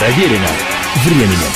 Проверено 0.00 0.48
временем. 1.04 1.52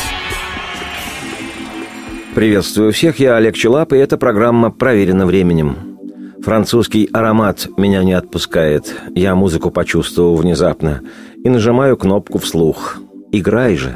Приветствую 2.34 2.92
всех, 2.92 3.18
я 3.18 3.36
Олег 3.36 3.54
Челап, 3.56 3.94
и 3.94 3.96
эта 3.96 4.18
программа 4.18 4.70
«Проверено 4.70 5.24
временем». 5.24 5.96
Французский 6.42 7.08
аромат 7.10 7.66
меня 7.78 8.04
не 8.04 8.12
отпускает. 8.12 8.94
Я 9.14 9.34
музыку 9.34 9.70
почувствовал 9.70 10.36
внезапно 10.36 11.00
и 11.42 11.48
нажимаю 11.48 11.96
кнопку 11.96 12.36
вслух. 12.36 12.98
«Играй 13.32 13.76
же!» 13.76 13.94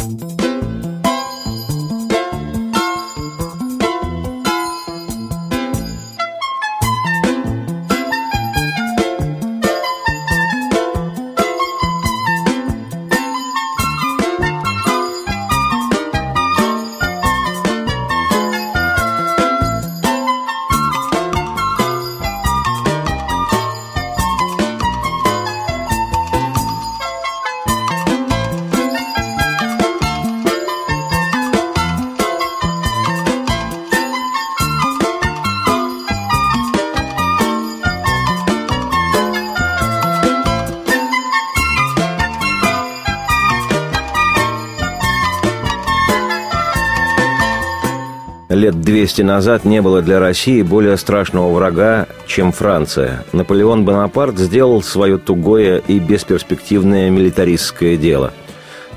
200 49.09 49.23
назад 49.23 49.65
не 49.65 49.81
было 49.81 50.03
для 50.03 50.21
России 50.21 50.61
более 50.61 50.99
страшного 50.99 51.51
врага, 51.51 52.07
чем 52.27 52.53
Франция. 52.53 53.25
Наполеон 53.33 53.87
Бонапарт 53.87 54.39
сделал 54.39 54.83
свое 54.83 55.17
тугое 55.17 55.79
и 55.79 55.99
бесперспективное 55.99 57.09
милитаристское 57.09 57.97
дело. 57.97 58.35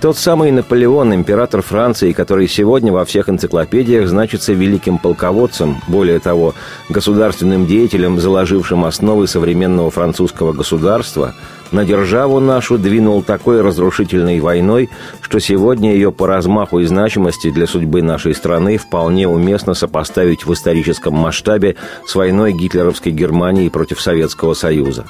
Тот 0.01 0.17
самый 0.17 0.49
Наполеон, 0.51 1.13
император 1.13 1.61
Франции, 1.61 2.11
который 2.11 2.47
сегодня 2.47 2.91
во 2.91 3.05
всех 3.05 3.29
энциклопедиях 3.29 4.07
значится 4.07 4.51
великим 4.51 4.97
полководцем, 4.97 5.79
более 5.87 6.19
того, 6.19 6.55
государственным 6.89 7.67
деятелем, 7.67 8.19
заложившим 8.19 8.83
основы 8.83 9.27
современного 9.27 9.91
французского 9.91 10.53
государства– 10.53 11.35
на 11.71 11.85
державу 11.85 12.41
нашу 12.41 12.77
двинул 12.77 13.23
такой 13.23 13.61
разрушительной 13.61 14.41
войной, 14.41 14.89
что 15.21 15.39
сегодня 15.39 15.93
ее 15.93 16.11
по 16.11 16.27
размаху 16.27 16.79
и 16.79 16.85
значимости 16.85 17.49
для 17.49 17.65
судьбы 17.65 18.01
нашей 18.01 18.35
страны 18.35 18.77
вполне 18.77 19.27
уместно 19.27 19.73
сопоставить 19.73 20.45
в 20.45 20.51
историческом 20.51 21.13
масштабе 21.13 21.77
с 22.05 22.13
войной 22.13 22.51
гитлеровской 22.51 23.13
Германии 23.13 23.69
против 23.69 24.01
Советского 24.01 24.53
Союза. 24.53 25.05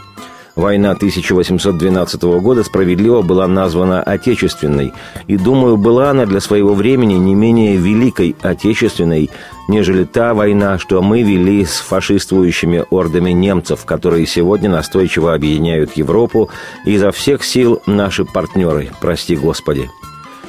Война 0.55 0.91
1812 0.91 2.23
года 2.23 2.63
справедливо 2.63 3.21
была 3.21 3.47
названа 3.47 4.03
Отечественной, 4.03 4.93
и, 5.27 5.37
думаю, 5.37 5.77
была 5.77 6.09
она 6.09 6.25
для 6.25 6.41
своего 6.41 6.73
времени 6.73 7.13
не 7.13 7.35
менее 7.35 7.77
великой 7.77 8.35
Отечественной, 8.41 9.29
нежели 9.69 10.03
та 10.03 10.33
война, 10.33 10.77
что 10.77 11.01
мы 11.01 11.23
вели 11.23 11.63
с 11.63 11.79
фашистующими 11.79 12.83
ордами 12.89 13.31
немцев, 13.31 13.85
которые 13.85 14.25
сегодня 14.25 14.69
настойчиво 14.69 15.33
объединяют 15.33 15.95
Европу, 15.95 16.49
и 16.85 16.93
изо 16.93 17.11
всех 17.11 17.45
сил 17.45 17.81
наши 17.85 18.25
партнеры, 18.25 18.91
прости 18.99 19.37
Господи. 19.37 19.89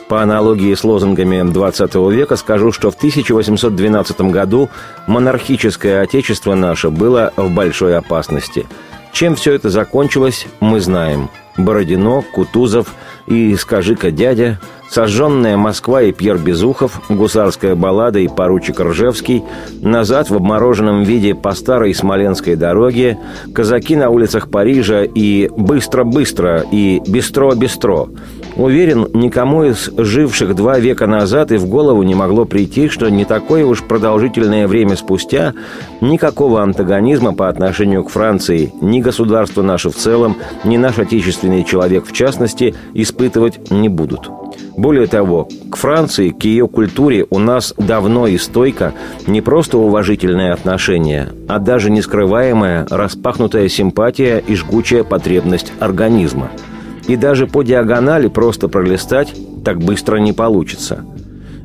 По 0.08 0.20
аналогии 0.20 0.74
с 0.74 0.82
лозунгами 0.82 1.36
XX 1.36 2.12
века 2.12 2.34
скажу, 2.36 2.72
что 2.72 2.90
в 2.90 2.96
1812 2.96 4.20
году 4.22 4.68
монархическое 5.06 6.02
отечество 6.02 6.56
наше 6.56 6.90
было 6.90 7.32
в 7.36 7.54
большой 7.54 7.96
опасности– 7.96 8.66
чем 9.12 9.36
все 9.36 9.52
это 9.54 9.70
закончилось, 9.70 10.46
мы 10.60 10.80
знаем. 10.80 11.30
Бородино, 11.56 12.24
Кутузов 12.34 12.94
и 13.26 13.54
«Скажи-ка, 13.56 14.10
дядя», 14.10 14.58
сожженная 14.90 15.56
Москва 15.56 16.02
и 16.02 16.12
Пьер 16.12 16.38
Безухов, 16.38 17.00
гусарская 17.08 17.74
баллада 17.74 18.18
и 18.18 18.28
поручик 18.28 18.80
Ржевский, 18.80 19.42
назад 19.80 20.30
в 20.30 20.36
обмороженном 20.36 21.02
виде 21.02 21.34
по 21.34 21.52
старой 21.52 21.94
Смоленской 21.94 22.56
дороге, 22.56 23.18
казаки 23.54 23.96
на 23.96 24.10
улицах 24.10 24.50
Парижа 24.50 25.02
и 25.02 25.48
«Быстро-быстро» 25.56 26.64
и 26.70 27.00
«Бестро-бестро», 27.06 28.08
Уверен, 28.56 29.08
никому 29.14 29.64
из 29.64 29.90
живших 29.96 30.54
два 30.54 30.78
века 30.78 31.06
назад 31.06 31.52
и 31.52 31.56
в 31.56 31.66
голову 31.66 32.02
не 32.02 32.14
могло 32.14 32.44
прийти, 32.44 32.88
что 32.88 33.08
не 33.08 33.24
такое 33.24 33.64
уж 33.64 33.82
продолжительное 33.82 34.68
время 34.68 34.96
спустя 34.96 35.54
никакого 36.00 36.62
антагонизма 36.62 37.32
по 37.32 37.48
отношению 37.48 38.04
к 38.04 38.10
Франции 38.10 38.72
ни 38.80 39.00
государство 39.00 39.62
наше 39.62 39.90
в 39.90 39.96
целом, 39.96 40.36
ни 40.64 40.76
наш 40.76 40.98
отечественный 40.98 41.64
человек 41.64 42.04
в 42.06 42.12
частности 42.12 42.74
испытывать 42.92 43.70
не 43.70 43.88
будут. 43.88 44.30
Более 44.76 45.06
того, 45.06 45.48
к 45.70 45.76
Франции, 45.76 46.30
к 46.30 46.44
ее 46.44 46.68
культуре 46.68 47.26
у 47.30 47.38
нас 47.38 47.74
давно 47.78 48.26
и 48.26 48.36
стойко 48.36 48.92
не 49.26 49.40
просто 49.40 49.78
уважительное 49.78 50.52
отношение, 50.52 51.28
а 51.48 51.58
даже 51.58 51.90
нескрываемая 51.90 52.86
распахнутая 52.90 53.68
симпатия 53.68 54.38
и 54.46 54.54
жгучая 54.54 55.04
потребность 55.04 55.72
организма– 55.80 56.50
и 57.08 57.16
даже 57.16 57.46
по 57.46 57.62
диагонали 57.62 58.28
просто 58.28 58.68
пролистать 58.68 59.34
так 59.64 59.78
быстро 59.78 60.16
не 60.16 60.32
получится. 60.32 61.04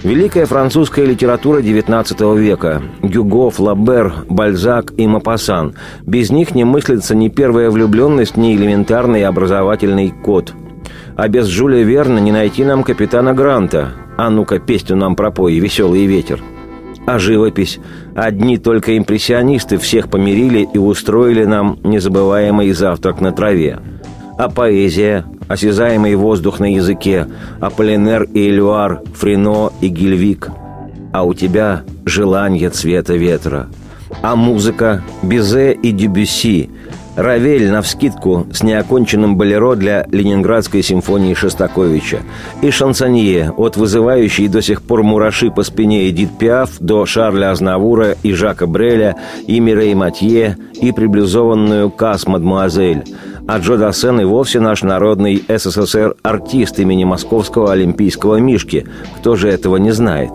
Великая 0.03 0.45
французская 0.45 1.05
литература 1.05 1.59
XIX 1.59 2.37
века– 2.37 2.83
Гюго, 3.01 3.49
Флабер, 3.49 4.13
Бальзак 4.29 4.93
и 4.95 5.07
Мапасан. 5.07 5.73
Без 6.05 6.29
них 6.29 6.53
не 6.53 6.63
мыслится 6.63 7.15
ни 7.15 7.29
первая 7.29 7.71
влюбленность, 7.71 8.37
ни 8.37 8.55
элементарный 8.55 9.25
образовательный 9.25 10.11
код. 10.11 10.53
А 11.15 11.27
без 11.27 11.47
Жюля 11.47 11.81
Верна 11.81 12.19
не 12.19 12.31
найти 12.31 12.63
нам 12.63 12.83
капитана 12.83 13.33
Гранта. 13.33 13.89
А 14.17 14.29
ну-ка, 14.29 14.59
песню 14.59 14.95
нам 14.95 15.15
пропой, 15.15 15.57
веселый 15.57 16.05
ветер. 16.05 16.41
А 17.07 17.17
живопись? 17.17 17.79
Одни 18.15 18.57
только 18.57 18.97
импрессионисты 18.97 19.77
всех 19.77 20.09
помирили 20.09 20.67
и 20.71 20.77
устроили 20.77 21.45
нам 21.45 21.79
незабываемый 21.83 22.71
завтрак 22.71 23.19
на 23.19 23.31
траве– 23.31 23.79
а 24.37 24.49
поэзия, 24.49 25.25
осязаемый 25.47 26.15
воздух 26.15 26.59
на 26.59 26.73
языке, 26.73 27.27
Аполлинер 27.59 28.23
и 28.23 28.49
Элюар, 28.49 29.01
Фрино 29.15 29.71
и 29.81 29.87
Гильвик. 29.87 30.49
А 31.11 31.23
у 31.23 31.33
тебя 31.33 31.83
желание 32.05 32.69
цвета 32.69 33.15
ветра. 33.15 33.67
А 34.21 34.35
музыка 34.35 35.03
Бизе 35.23 35.73
и 35.73 35.91
Дюбюси, 35.91 36.69
Равель 37.15 37.71
навскидку 37.71 38.45
с 38.53 38.61
неоконченным 38.61 39.37
болеро 39.37 39.73
для 39.73 40.05
Ленинградской 40.11 40.83
симфонии 40.83 41.33
Шостаковича 41.33 42.19
и 42.61 42.69
шансонье 42.69 43.51
от 43.57 43.75
вызывающей 43.75 44.47
до 44.47 44.61
сих 44.61 44.83
пор 44.83 45.01
мураши 45.01 45.49
по 45.49 45.63
спине 45.63 46.11
Эдит 46.11 46.37
Пиаф 46.37 46.77
до 46.79 47.07
Шарля 47.07 47.49
Азнавура 47.49 48.15
и 48.21 48.33
Жака 48.33 48.67
Бреля 48.67 49.15
и 49.47 49.59
Мирей 49.59 49.95
Матье 49.95 50.57
и 50.79 50.91
приблизованную 50.91 51.89
Кас 51.89 52.27
Мадмуазель– 52.27 53.03
а 53.47 53.59
Джо 53.59 53.77
Дассен 53.77 54.19
и 54.19 54.25
вовсе 54.25 54.59
наш 54.59 54.83
народный 54.83 55.43
СССР-артист 55.47 56.79
имени 56.79 57.05
Московского 57.05 57.71
олимпийского 57.71 58.35
Мишки. 58.35 58.85
Кто 59.17 59.35
же 59.35 59.49
этого 59.49 59.77
не 59.77 59.91
знает? 59.91 60.31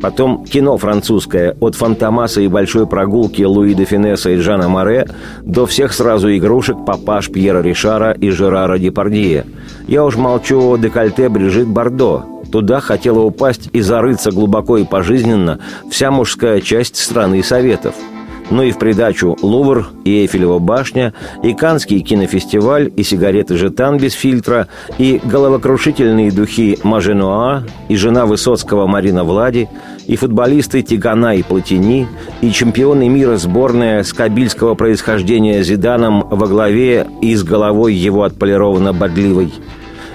Потом 0.00 0.44
кино 0.44 0.76
французское, 0.76 1.56
от 1.60 1.74
«Фантомаса» 1.74 2.40
и 2.40 2.48
«Большой 2.48 2.86
прогулки» 2.86 3.42
Луи 3.42 3.74
де 3.74 3.84
Финесса 3.84 4.30
и 4.30 4.36
Жана 4.36 4.68
Море 4.68 5.08
до 5.42 5.66
всех 5.66 5.92
сразу 5.92 6.34
игрушек 6.36 6.76
«Папаш» 6.86 7.30
Пьера 7.30 7.62
Ришара 7.62 8.12
и 8.12 8.30
Жерара 8.30 8.78
Депардье. 8.78 9.44
Я 9.88 10.04
уж 10.04 10.16
молчу 10.16 10.60
о 10.60 10.76
декольте 10.76 11.28
Брижит 11.28 11.66
Бардо. 11.66 12.24
Туда 12.52 12.80
хотела 12.80 13.20
упасть 13.20 13.70
и 13.72 13.80
зарыться 13.80 14.30
глубоко 14.30 14.78
и 14.78 14.84
пожизненно 14.84 15.58
вся 15.90 16.10
мужская 16.10 16.60
часть 16.60 16.96
страны 16.96 17.42
Советов– 17.42 17.94
ну 18.50 18.62
и 18.62 18.70
в 18.70 18.78
придачу 18.78 19.36
Лувр, 19.42 19.88
и 20.04 20.22
Эйфелева 20.22 20.58
башня, 20.58 21.14
и 21.42 21.54
Канский 21.54 22.00
кинофестиваль, 22.00 22.92
и 22.96 23.02
сигареты 23.02 23.56
«Жетан» 23.56 23.98
без 23.98 24.12
фильтра, 24.12 24.68
и 24.98 25.20
головокрушительные 25.24 26.30
духи 26.30 26.78
Маженуа, 26.82 27.64
и 27.88 27.96
жена 27.96 28.26
Высоцкого 28.26 28.86
Марина 28.86 29.24
Влади, 29.24 29.68
и 30.06 30.16
футболисты 30.16 30.82
Тигана 30.82 31.36
и 31.36 31.42
Платини, 31.42 32.06
и 32.40 32.50
чемпионы 32.50 33.08
мира 33.08 33.36
сборная 33.36 34.02
с 34.02 34.12
кабильского 34.12 34.74
происхождения 34.74 35.62
Зиданом 35.62 36.26
во 36.28 36.46
главе 36.46 37.06
и 37.20 37.34
с 37.34 37.42
головой 37.42 37.94
его 37.94 38.22
отполировано 38.22 38.92
бодливой– 38.92 39.52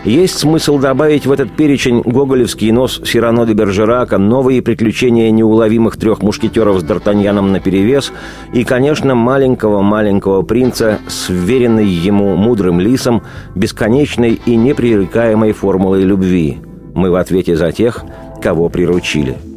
есть 0.05 0.37
смысл 0.37 0.79
добавить 0.79 1.25
в 1.25 1.31
этот 1.31 1.55
перечень 1.55 2.01
гоголевский 2.01 2.71
нос 2.71 3.01
Сирано 3.05 3.45
де 3.45 3.53
Бержерака, 3.53 4.17
новые 4.17 4.61
приключения 4.61 5.31
неуловимых 5.31 5.97
трех 5.97 6.21
мушкетеров 6.21 6.81
с 6.81 6.83
Д'Артаньяном 6.83 7.51
наперевес 7.51 8.11
и, 8.53 8.63
конечно, 8.63 9.15
маленького-маленького 9.15 10.41
принца 10.41 10.99
с 11.07 11.29
вверенной 11.29 11.87
ему 11.87 12.35
мудрым 12.35 12.79
лисом, 12.79 13.23
бесконечной 13.55 14.39
и 14.45 14.55
непререкаемой 14.55 15.53
формулой 15.53 16.03
любви. 16.03 16.57
Мы 16.93 17.09
в 17.09 17.15
ответе 17.15 17.55
за 17.55 17.71
тех, 17.71 18.03
кого 18.41 18.69
приручили. 18.69 19.52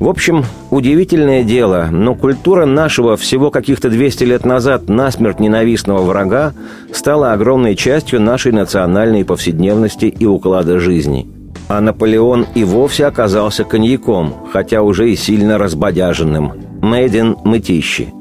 В 0.00 0.08
общем, 0.08 0.46
удивительное 0.70 1.44
дело, 1.44 1.88
но 1.92 2.14
культура 2.14 2.64
нашего 2.64 3.18
всего 3.18 3.50
каких-то 3.50 3.90
200 3.90 4.24
лет 4.24 4.46
назад 4.46 4.88
насмерть 4.88 5.40
ненавистного 5.40 6.00
врага 6.00 6.54
стала 6.90 7.32
огромной 7.32 7.76
частью 7.76 8.18
нашей 8.18 8.52
национальной 8.52 9.26
повседневности 9.26 10.06
и 10.06 10.24
уклада 10.24 10.80
жизни. 10.80 11.30
А 11.68 11.82
Наполеон 11.82 12.46
и 12.54 12.64
вовсе 12.64 13.04
оказался 13.04 13.64
коньяком, 13.64 14.34
хотя 14.50 14.80
уже 14.80 15.10
и 15.10 15.16
сильно 15.16 15.58
разбодяженным. 15.58 16.54
Мэйден 16.80 17.36
мытищи. 17.44 18.14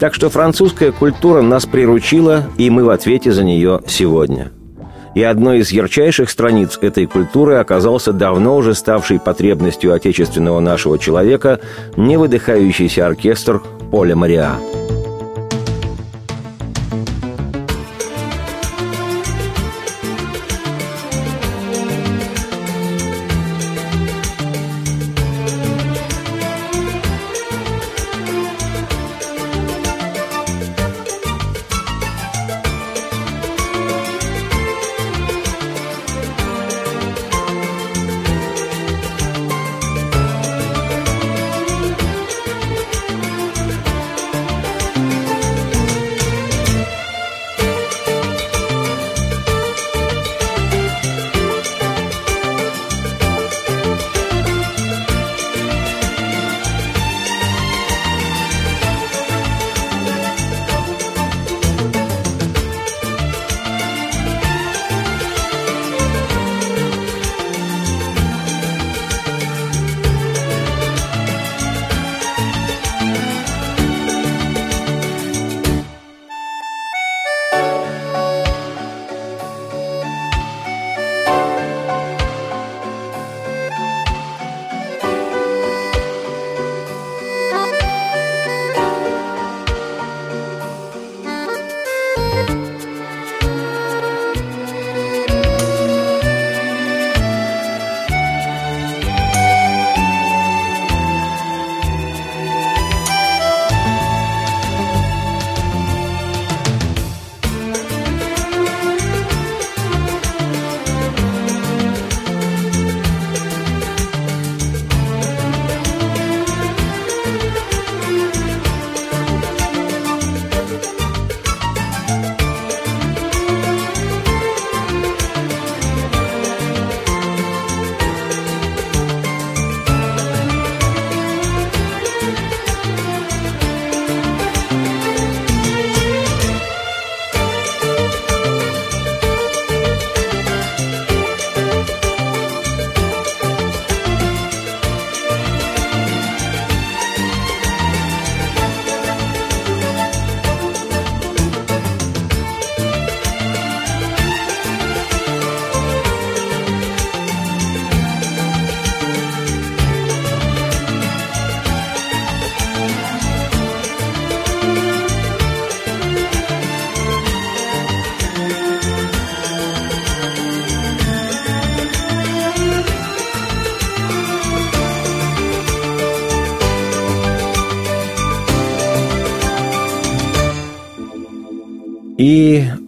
Так 0.00 0.14
что 0.14 0.30
французская 0.30 0.90
культура 0.90 1.42
нас 1.42 1.64
приручила, 1.64 2.42
и 2.58 2.70
мы 2.70 2.82
в 2.82 2.90
ответе 2.90 3.30
за 3.30 3.44
нее 3.44 3.82
сегодня– 3.86 4.50
и 5.14 5.22
одной 5.22 5.58
из 5.58 5.70
ярчайших 5.70 6.30
страниц 6.30 6.78
этой 6.80 7.06
культуры 7.06 7.56
оказался 7.56 8.12
давно 8.12 8.56
уже 8.56 8.74
ставший 8.74 9.18
потребностью 9.18 9.92
отечественного 9.92 10.60
нашего 10.60 10.98
человека 10.98 11.60
невыдыхающийся 11.96 13.06
оркестр 13.06 13.62
Поля 13.90 14.16
Мариа. 14.16 14.79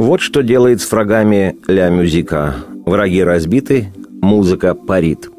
Вот 0.03 0.21
что 0.21 0.43
делает 0.43 0.81
с 0.81 0.91
врагами 0.91 1.57
«Ля 1.69 1.89
Мюзика». 1.89 2.57
Враги 2.85 3.23
разбиты, 3.23 3.93
музыка 4.21 4.75
парит. 4.75 5.31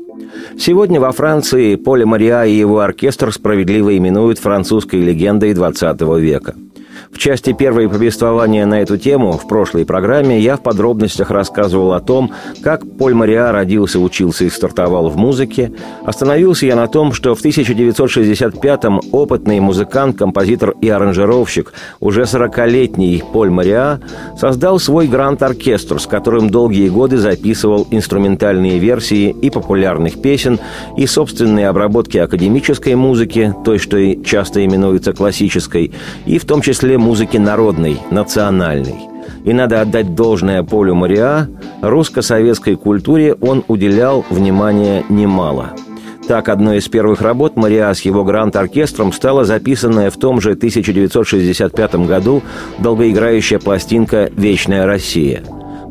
Сегодня 0.57 0.99
во 0.99 1.11
Франции 1.11 1.75
Поле 1.75 2.05
Мариа 2.05 2.45
и 2.45 2.53
его 2.53 2.79
оркестр 2.79 3.31
справедливо 3.31 3.95
именуют 3.97 4.39
французской 4.39 5.01
легендой 5.01 5.51
XX 5.51 6.19
века– 6.19 6.55
в 7.12 7.17
части 7.17 7.53
первой 7.53 7.89
повествования 7.89 8.65
на 8.65 8.81
эту 8.81 8.97
тему 8.97 9.33
в 9.33 9.47
прошлой 9.47 9.85
программе 9.85 10.39
я 10.39 10.57
в 10.57 10.63
подробностях 10.63 11.31
рассказывал 11.31 11.93
о 11.93 12.00
том, 12.00 12.31
как 12.62 12.81
Поль 12.97 13.13
Мариа 13.13 13.51
родился, 13.51 14.00
учился 14.00 14.45
и 14.45 14.50
стартовал 14.50 15.09
в 15.09 15.17
музыке. 15.17 15.71
Остановился 16.05 16.65
я 16.65 16.75
на 16.75 16.88
том, 16.88 17.13
что 17.13 17.35
в 17.35 17.43
1965-м 17.43 19.01
опытный 19.12 19.59
музыкант, 19.59 20.17
композитор 20.17 20.75
и 20.81 20.89
аранжировщик, 20.89 21.73
уже 22.00 22.23
40-летний 22.23 23.23
Поль 23.33 23.50
Мариа, 23.50 24.00
создал 24.38 24.79
свой 24.79 25.07
гранд-оркестр, 25.07 26.00
с 26.00 26.07
которым 26.07 26.50
долгие 26.50 26.89
годы 26.89 27.17
записывал 27.17 27.88
инструментальные 27.91 28.79
версии 28.79 29.29
и 29.29 29.50
популярных 29.50 30.21
песен, 30.21 30.59
и 30.97 31.05
собственные 31.05 31.69
обработки 31.69 32.17
академической 32.17 32.95
музыки, 32.95 33.53
той, 33.65 33.77
что 33.77 33.97
часто 34.23 34.63
именуется 34.65 35.13
классической, 35.13 35.91
и 36.25 36.38
в 36.38 36.45
том 36.45 36.62
числе 36.62 36.82
музыки 36.97 37.37
народной, 37.37 37.99
национальной. 38.11 39.09
И 39.45 39.53
надо 39.53 39.81
отдать 39.81 40.15
должное 40.15 40.63
Полю 40.63 40.95
Мариа, 40.95 41.47
русско-советской 41.81 42.75
культуре 42.75 43.33
он 43.35 43.63
уделял 43.67 44.25
внимания 44.29 45.03
немало. 45.09 45.71
Так, 46.27 46.47
одной 46.47 46.77
из 46.77 46.87
первых 46.87 47.21
работ 47.21 47.57
Мариа 47.57 47.93
с 47.93 48.01
его 48.01 48.23
гранд-оркестром 48.23 49.11
стала 49.11 49.43
записанная 49.43 50.09
в 50.09 50.17
том 50.17 50.39
же 50.39 50.51
1965 50.51 51.95
году 52.07 52.41
долгоиграющая 52.79 53.59
пластинка 53.59 54.29
«Вечная 54.35 54.85
Россия». 54.85 55.43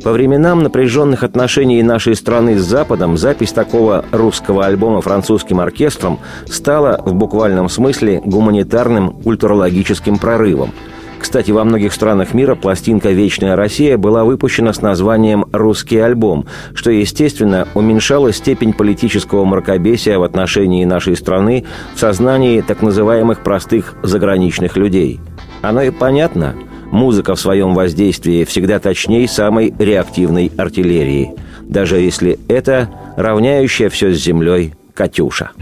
По 0.05 0.11
временам 0.11 0.63
напряженных 0.63 1.23
отношений 1.23 1.83
нашей 1.83 2.17
страны 2.17 2.59
с 2.59 2.63
Западом 2.63 3.17
запись 3.17 3.53
такого 3.53 4.05
русского 4.11 4.67
альбома 4.67 5.01
французским 5.01 5.61
оркестром 5.61 6.19
стала 6.47 7.01
в 7.05 7.15
буквальном 7.15 7.69
смысле 7.69 8.21
гуманитарным 8.25 9.11
культурологическим 9.23 10.19
прорывом– 10.19 10.73
кстати, 11.23 11.53
во 11.53 11.63
многих 11.63 11.93
странах 11.93 12.35
мира 12.35 12.57
пластинка 12.57 13.11
«Вечная 13.11 13.55
Россия» 13.55 13.97
была 13.97 14.25
выпущена 14.25 14.73
с 14.73 14.83
названием 14.83 15.47
«Русский 15.53 15.99
альбом», 15.99 16.47
что, 16.75 16.91
естественно, 16.91 17.69
уменьшало 17.75 18.33
степень 18.33 18.73
политического 18.73 19.45
мракобесия 19.45 20.19
в 20.19 20.25
отношении 20.25 20.85
нашей 20.85 21.15
страны 21.15 21.65
в 21.95 22.01
сознании 22.01 22.61
так 22.61 22.83
называемых 22.83 23.45
простых 23.45 23.95
заграничных 24.03 24.77
людей. 24.77 25.21
Оно 25.63 25.83
и 25.83 25.91
понятно. 25.91 26.57
Музыка 26.93 27.35
в 27.35 27.41
своем 27.41 27.75
воздействии 27.75 28.45
всегда 28.45 28.79
точнее 28.79 29.27
самой 29.27 29.75
реактивной 29.79 30.53
артиллерии. 30.57 31.33
даже 31.63 31.97
если 31.97 32.39
это 32.49 32.91
равняющая 33.17 33.89
все 33.89 34.13
с 34.13 34.23
землей 34.23 34.75
«Катюша». 34.93 35.53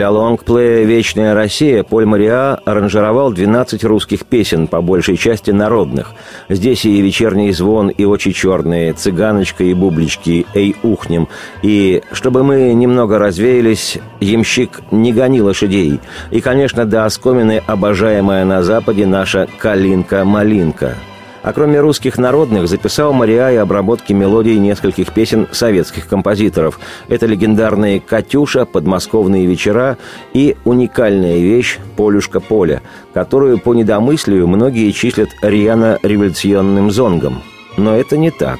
Для 0.00 0.10
лонгплея 0.10 0.86
«Вечная 0.86 1.34
Россия» 1.34 1.82
Поль 1.82 2.06
Мариа 2.06 2.54
аранжировал 2.64 3.34
12 3.34 3.84
русских 3.84 4.24
песен, 4.24 4.66
по 4.66 4.80
большей 4.80 5.18
части 5.18 5.50
народных. 5.50 6.14
Здесь 6.48 6.86
и 6.86 7.02
«Вечерний 7.02 7.52
звон», 7.52 7.90
и 7.90 8.06
«Очи 8.06 8.32
черные», 8.32 8.94
«Цыганочка» 8.94 9.62
и 9.62 9.74
«Бублички», 9.74 10.46
«Эй, 10.54 10.74
ухнем». 10.82 11.28
И, 11.60 12.02
чтобы 12.12 12.44
мы 12.44 12.72
немного 12.72 13.18
развеялись, 13.18 13.98
«Ямщик 14.20 14.80
не 14.90 15.12
гони 15.12 15.42
лошадей». 15.42 16.00
И, 16.30 16.40
конечно, 16.40 16.86
до 16.86 17.04
оскомины 17.04 17.62
обожаемая 17.66 18.46
на 18.46 18.62
Западе 18.62 19.04
наша 19.04 19.48
«Калинка-малинка». 19.58 20.94
А 21.42 21.52
кроме 21.52 21.80
русских 21.80 22.18
народных, 22.18 22.68
записал 22.68 23.12
Мариа 23.12 23.50
и 23.50 23.56
обработки 23.56 24.12
мелодий 24.12 24.58
нескольких 24.58 25.12
песен 25.12 25.48
советских 25.52 26.06
композиторов. 26.06 26.78
Это 27.08 27.26
легендарные 27.26 28.00
«Катюша», 28.00 28.66
«Подмосковные 28.66 29.46
вечера» 29.46 29.96
и 30.34 30.56
уникальная 30.64 31.38
вещь 31.38 31.78
«Полюшка 31.96 32.40
поля», 32.40 32.82
которую 33.14 33.58
по 33.58 33.74
недомыслию 33.74 34.46
многие 34.46 34.90
числят 34.90 35.30
рьяно-революционным 35.42 36.90
зонгом. 36.90 37.42
Но 37.76 37.96
это 37.96 38.18
не 38.18 38.30
так. 38.30 38.58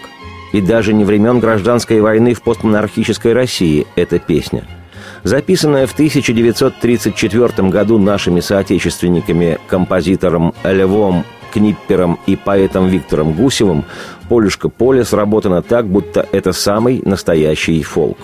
И 0.52 0.60
даже 0.60 0.94
не 0.94 1.04
времен 1.04 1.38
гражданской 1.38 2.00
войны 2.00 2.34
в 2.34 2.42
постмонархической 2.42 3.34
России 3.34 3.86
эта 3.94 4.18
песня– 4.18 4.64
записанная 5.22 5.86
в 5.86 5.92
1934 5.92 7.68
году 7.68 7.98
нашими 7.98 8.40
соотечественниками 8.40 9.58
композитором 9.68 10.54
Львом 10.64 11.24
Книппером 11.52 12.18
и 12.26 12.36
поэтом 12.36 12.88
Виктором 12.88 13.32
Гусевым 13.32 13.84
«Полюшка 14.28 14.68
поле» 14.68 15.04
сработано 15.04 15.62
так, 15.62 15.86
будто 15.86 16.26
это 16.32 16.52
самый 16.52 17.02
настоящий 17.04 17.82
фолк. 17.82 18.18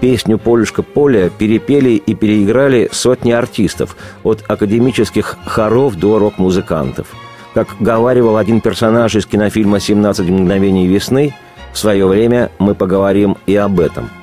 Песню 0.00 0.38
«Полюшка 0.38 0.82
поля» 0.82 1.30
перепели 1.30 1.90
и 1.90 2.14
переиграли 2.14 2.88
сотни 2.92 3.32
артистов, 3.32 3.96
от 4.22 4.44
академических 4.48 5.38
хоров 5.44 5.96
до 5.96 6.18
рок-музыкантов. 6.18 7.08
Как 7.54 7.68
говаривал 7.80 8.36
один 8.36 8.60
персонаж 8.60 9.16
из 9.16 9.26
кинофильма 9.26 9.78
«17 9.78 10.30
мгновений 10.30 10.86
весны», 10.86 11.34
в 11.72 11.78
свое 11.78 12.06
время 12.06 12.50
мы 12.58 12.74
поговорим 12.74 13.36
и 13.46 13.54
об 13.56 13.80
этом– 13.80 14.10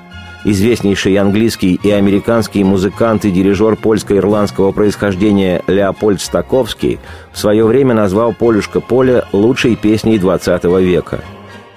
Известнейший 0.47 1.17
английский 1.17 1.79
и 1.81 1.89
американский 1.89 2.63
музыкант 2.63 3.25
и 3.25 3.31
дирижер 3.31 3.75
польско-ирландского 3.75 4.71
происхождения 4.73 5.63
Леопольд 5.65 6.21
Стаковский 6.21 6.99
в 7.33 7.39
свое 7.39 7.65
время 7.65 7.95
назвал 7.95 8.31
«Полюшка 8.31 8.79
поля» 8.79 9.25
лучшей 9.31 9.75
песней 9.75 10.19
XX 10.19 10.83
века. 10.83 11.21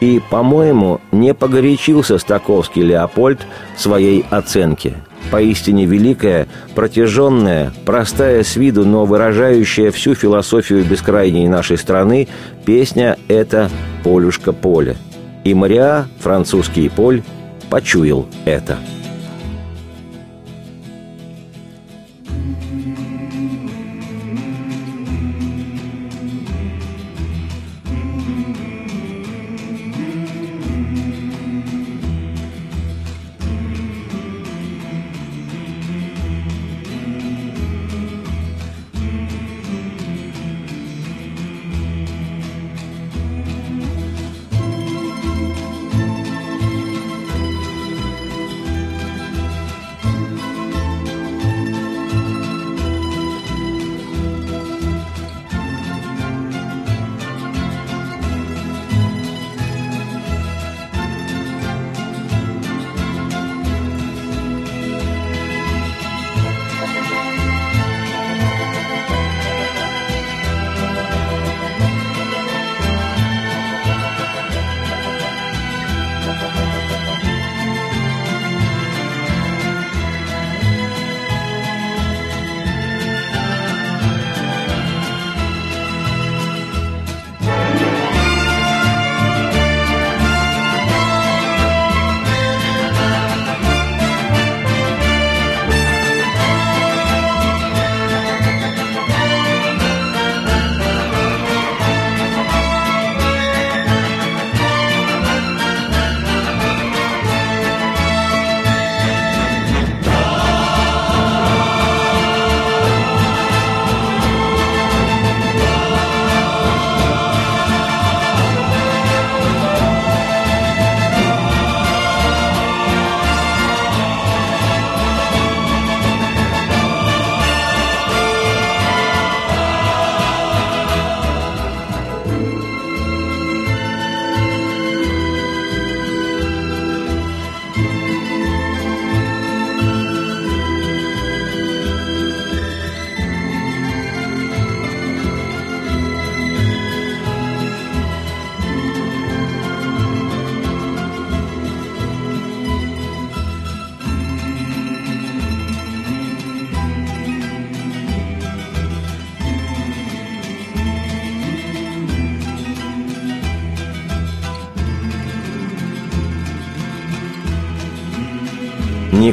И, 0.01 0.21
по-моему, 0.31 1.01
не 1.13 1.33
погорячился 1.33 2.19
Стаковский 2.19 2.83
Леопольд 2.83 3.41
в 3.75 3.81
своей 3.81 4.27
оценке. 4.29 4.97
Поистине 5.31 5.87
великая, 5.87 6.47
протяженная, 6.75 7.73
простая 7.87 8.45
с 8.45 8.55
виду, 8.57 8.85
но 8.85 9.07
выражающая 9.07 9.91
всю 9.91 10.15
философию 10.15 10.85
бескрайней 10.85 11.49
нашей 11.49 11.79
страны, 11.79 12.29
песня– 12.67 13.17
это 13.29 13.71
«Полюшка 14.05 14.53
поля». 14.53 14.95
И 15.45 15.55
Мариа, 15.55 16.07
французский 16.21 16.91
поль, 16.91 17.23
почуял 17.71 18.27
это. 18.45 18.79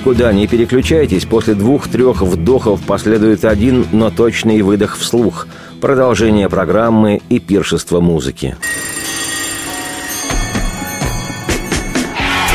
Никуда 0.06 0.32
не 0.34 0.46
переключайтесь, 0.46 1.26
после 1.26 1.56
двух-трех 1.56 2.22
вдохов 2.22 2.80
последует 2.86 3.44
один, 3.44 3.88
но 3.92 4.12
точный 4.12 4.62
выдох 4.62 4.98
вслух. 4.98 5.48
Продолжение 5.82 6.48
программы 6.48 7.22
и 7.28 7.40
пиршество 7.40 8.02
музыки. 8.02 8.56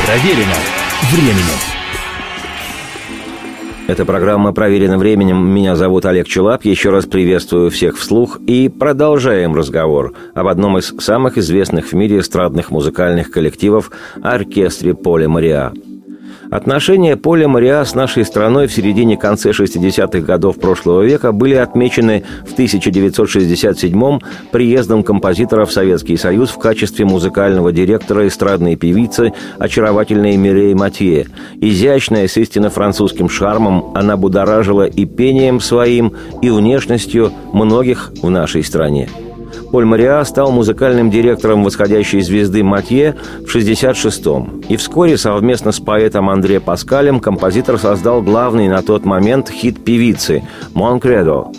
Проверено 0.05 0.55
временем. 1.11 1.59
Это 3.87 4.05
программа 4.05 4.53
«Проверено 4.53 4.97
временем». 4.97 5.45
Меня 5.45 5.75
зовут 5.75 6.05
Олег 6.05 6.29
Челап. 6.29 6.63
Еще 6.63 6.89
раз 6.89 7.05
приветствую 7.05 7.69
всех 7.69 7.97
вслух 7.97 8.39
и 8.47 8.69
продолжаем 8.69 9.53
разговор 9.55 10.13
об 10.33 10.47
одном 10.47 10.77
из 10.77 10.93
самых 10.99 11.37
известных 11.37 11.87
в 11.87 11.93
мире 11.95 12.19
эстрадных 12.19 12.71
музыкальных 12.71 13.29
коллективов– 13.29 13.91
оркестре 14.23 14.93
Поля 14.93 15.27
Мариа– 15.27 15.73
Отношения 16.51 17.15
Поля 17.15 17.47
Мариа 17.47 17.85
с 17.85 17.95
нашей 17.95 18.25
страной 18.25 18.67
в 18.67 18.73
середине-конце 18.73 19.51
60-х 19.51 20.19
годов 20.19 20.59
прошлого 20.59 21.01
века 21.01 21.31
были 21.31 21.55
отмечены 21.55 22.25
в 22.45 22.53
1967-м 22.59 24.19
приездом 24.51 25.03
композитора 25.03 25.65
в 25.65 25.71
Советский 25.71 26.17
Союз 26.17 26.49
в 26.49 26.59
качестве 26.59 27.05
музыкального 27.05 27.71
директора 27.71 28.27
эстрадной 28.27 28.75
певицы 28.75 29.31
очаровательной 29.59 30.35
Мирей 30.35 30.73
Матье. 30.73 31.27
Изящная, 31.61 32.27
с 32.27 32.35
истинно 32.35 32.69
французским 32.69 33.29
шармом, 33.29 33.93
она 33.95 34.17
будоражила 34.17 34.85
и 34.85 35.05
пением 35.05 35.61
своим, 35.61 36.13
и 36.41 36.49
внешностью 36.49 37.31
многих 37.53 38.11
в 38.21 38.29
нашей 38.29 38.65
стране. 38.65 39.07
Поль 39.71 39.85
Мариа 39.85 40.23
стал 40.25 40.51
музыкальным 40.51 41.09
директором 41.09 41.63
восходящей 41.63 42.19
звезды 42.19 42.61
Матье 42.61 43.15
в 43.47 43.55
66-м. 43.55 44.63
И 44.67 44.75
вскоре 44.75 45.17
совместно 45.17 45.71
с 45.71 45.79
поэтом 45.79 46.29
Андре 46.29 46.59
Паскалем 46.59 47.21
композитор 47.21 47.77
создал 47.77 48.21
главный 48.21 48.67
на 48.67 48.81
тот 48.81 49.05
момент 49.05 49.49
хит 49.49 49.83
певицы 49.83 50.43
«Mon 50.73 50.99
Credo», 50.99 51.55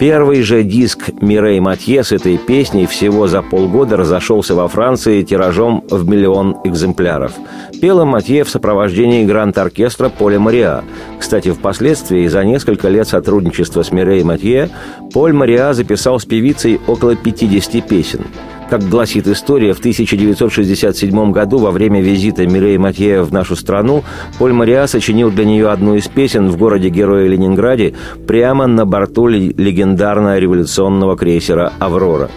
Первый 0.00 0.40
же 0.40 0.62
диск 0.62 1.10
Мирей 1.20 1.60
Матье 1.60 2.02
с 2.02 2.10
этой 2.10 2.38
песней 2.38 2.86
всего 2.86 3.26
за 3.26 3.42
полгода 3.42 3.98
разошелся 3.98 4.54
во 4.54 4.66
Франции 4.66 5.22
тиражом 5.22 5.84
в 5.90 6.08
миллион 6.08 6.56
экземпляров. 6.64 7.32
Пела 7.82 8.06
Матье 8.06 8.44
в 8.44 8.48
сопровождении 8.48 9.26
гранд-оркестра 9.26 10.08
Поля 10.08 10.40
Мариа. 10.40 10.84
Кстати, 11.18 11.52
впоследствии, 11.52 12.26
за 12.28 12.42
несколько 12.44 12.88
лет 12.88 13.08
сотрудничества 13.08 13.82
с 13.82 13.92
Мирей 13.92 14.22
Матье, 14.22 14.70
Поль 15.12 15.34
Мариа 15.34 15.74
записал 15.74 16.18
с 16.18 16.24
певицей 16.24 16.80
около 16.86 17.14
50 17.14 17.86
песен. 17.86 18.24
Как 18.70 18.84
гласит 18.84 19.26
история, 19.26 19.72
в 19.72 19.80
1967 19.80 21.32
году 21.32 21.58
во 21.58 21.72
время 21.72 22.00
визита 22.00 22.46
Мирей 22.46 22.78
Матье 22.78 23.22
в 23.22 23.32
нашу 23.32 23.56
страну 23.56 24.04
Поль 24.38 24.52
Мариа 24.52 24.86
сочинил 24.86 25.32
для 25.32 25.44
нее 25.44 25.70
одну 25.70 25.96
из 25.96 26.06
песен 26.06 26.48
в 26.48 26.56
городе-герое 26.56 27.26
Ленинграде 27.26 27.94
прямо 28.28 28.68
на 28.68 28.86
борту 28.86 29.26
легендарного 29.26 30.38
революционного 30.38 31.16
крейсера 31.16 31.72
«Аврора». 31.80 32.30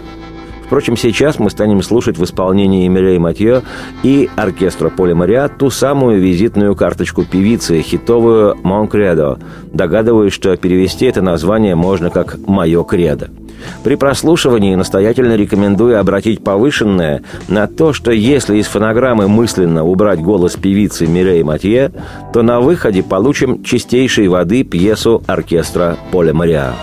Впрочем, 0.66 0.98
сейчас 0.98 1.38
мы 1.38 1.52
станем 1.52 1.84
слушать 1.84 2.18
в 2.18 2.24
исполнении 2.24 2.88
Мирей 2.88 3.20
Матье 3.20 3.62
и 4.02 4.28
оркестра 4.36 4.90
Поля 4.90 5.14
Мариа 5.14 5.50
ту 5.50 5.70
самую 5.70 6.20
визитную 6.20 6.76
карточку 6.76 7.26
певицы, 7.26 7.80
хитовую 7.82 8.58
«Мон 8.64 8.88
Кредо». 8.88 9.38
Догадываюсь, 9.72 10.34
что 10.34 10.58
перевести 10.58 11.06
это 11.06 11.22
название 11.22 11.76
можно 11.76 12.10
как 12.10 12.40
«Мое 12.48 12.84
кредо». 12.84 13.30
При 13.84 13.96
прослушивании 13.96 14.76
настоятельно 14.76 15.36
рекомендую 15.36 16.00
обратить 16.00 16.44
повышенное 16.44 17.24
на 17.48 17.68
то, 17.68 17.94
что 17.94 18.12
если 18.12 18.58
из 18.58 18.68
фонограммы 18.68 19.28
мысленно 19.28 19.84
убрать 19.84 20.20
голос 20.20 20.56
певицы 20.56 21.08
Мирей 21.08 21.44
Матье, 21.44 21.92
то 22.34 22.42
на 22.42 22.60
выходе 22.60 23.04
получим 23.04 23.64
чистейшей 23.64 24.28
воды 24.28 24.64
пьесу 24.64 25.24
оркестра 25.28 25.98
Поля 26.12 26.34
Мариа. 26.34 26.74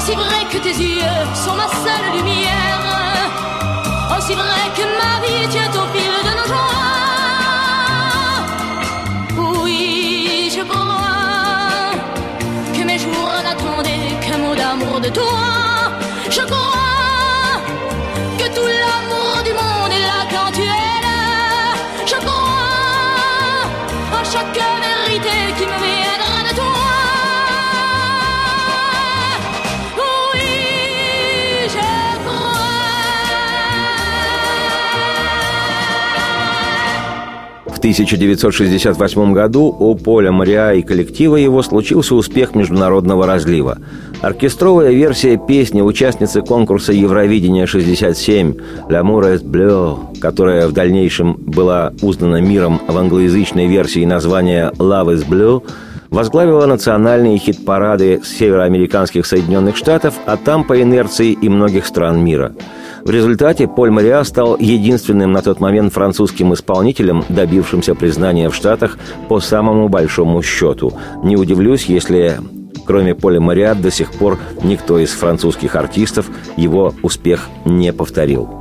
aussi 0.00 0.14
vrai 0.14 0.44
que 0.50 0.58
tes 0.58 0.82
yeux 0.82 1.02
sont 1.34 1.54
ma 1.54 1.68
seule 1.68 2.16
lumière, 2.16 2.69
aussi 4.30 4.36
vrai 4.36 4.70
que 4.76 4.82
ma 5.00 5.14
vie 5.26 5.48
tient 5.48 5.70
au 5.70 5.86
fil 5.92 6.14
de 6.26 6.32
nos 6.38 6.46
joies. 6.52 6.82
Oui, 9.62 10.50
je 10.54 10.62
crois 10.62 11.92
que 12.74 12.82
mes 12.84 12.98
jours 12.98 13.32
n'attendaient 13.44 14.14
qu'un 14.20 14.38
mot 14.38 14.54
d'amour 14.54 15.00
de 15.00 15.08
toi. 15.08 15.38
Je 16.30 16.42
crois 16.42 16.79
1968 37.80 39.32
году 39.32 39.74
у 39.78 39.94
Поля 39.94 40.32
Мариа 40.32 40.74
и 40.74 40.82
коллектива 40.82 41.36
его 41.36 41.62
случился 41.62 42.14
успех 42.14 42.54
международного 42.54 43.26
разлива. 43.26 43.78
Оркестровая 44.20 44.90
версия 44.92 45.38
песни 45.38 45.80
участницы 45.80 46.42
конкурса 46.42 46.92
Евровидения-67 46.92 48.60
«L'amour 48.90 49.34
est 49.34 49.44
bleu», 49.44 49.98
которая 50.20 50.68
в 50.68 50.72
дальнейшем 50.72 51.36
была 51.38 51.94
узнана 52.02 52.42
миром 52.42 52.82
в 52.86 52.96
англоязычной 52.96 53.66
версии 53.66 54.04
названия 54.04 54.70
«Love 54.76 55.14
is 55.14 55.26
blue», 55.26 55.62
возглавила 56.10 56.66
национальные 56.66 57.38
хит-парады 57.38 58.20
североамериканских 58.22 59.24
Соединенных 59.24 59.78
Штатов, 59.78 60.14
а 60.26 60.36
там 60.36 60.64
по 60.64 60.82
инерции 60.82 61.32
и 61.32 61.48
многих 61.48 61.86
стран 61.86 62.22
мира– 62.22 62.52
в 63.04 63.10
результате 63.10 63.66
Поль 63.66 63.90
Мариа 63.90 64.24
стал 64.24 64.56
единственным 64.58 65.32
на 65.32 65.42
тот 65.42 65.60
момент 65.60 65.92
французским 65.92 66.52
исполнителем, 66.54 67.24
добившимся 67.28 67.94
признания 67.94 68.50
в 68.50 68.54
Штатах 68.54 68.98
по 69.28 69.40
самому 69.40 69.88
большому 69.88 70.42
счету. 70.42 70.92
Не 71.22 71.36
удивлюсь, 71.36 71.86
если 71.86 72.38
кроме 72.84 73.14
Поля 73.14 73.40
Мариа 73.40 73.74
до 73.74 73.90
сих 73.90 74.10
пор 74.12 74.38
никто 74.62 74.98
из 74.98 75.10
французских 75.10 75.76
артистов 75.76 76.26
его 76.56 76.92
успех 77.02 77.48
не 77.64 77.92
повторил. 77.92 78.59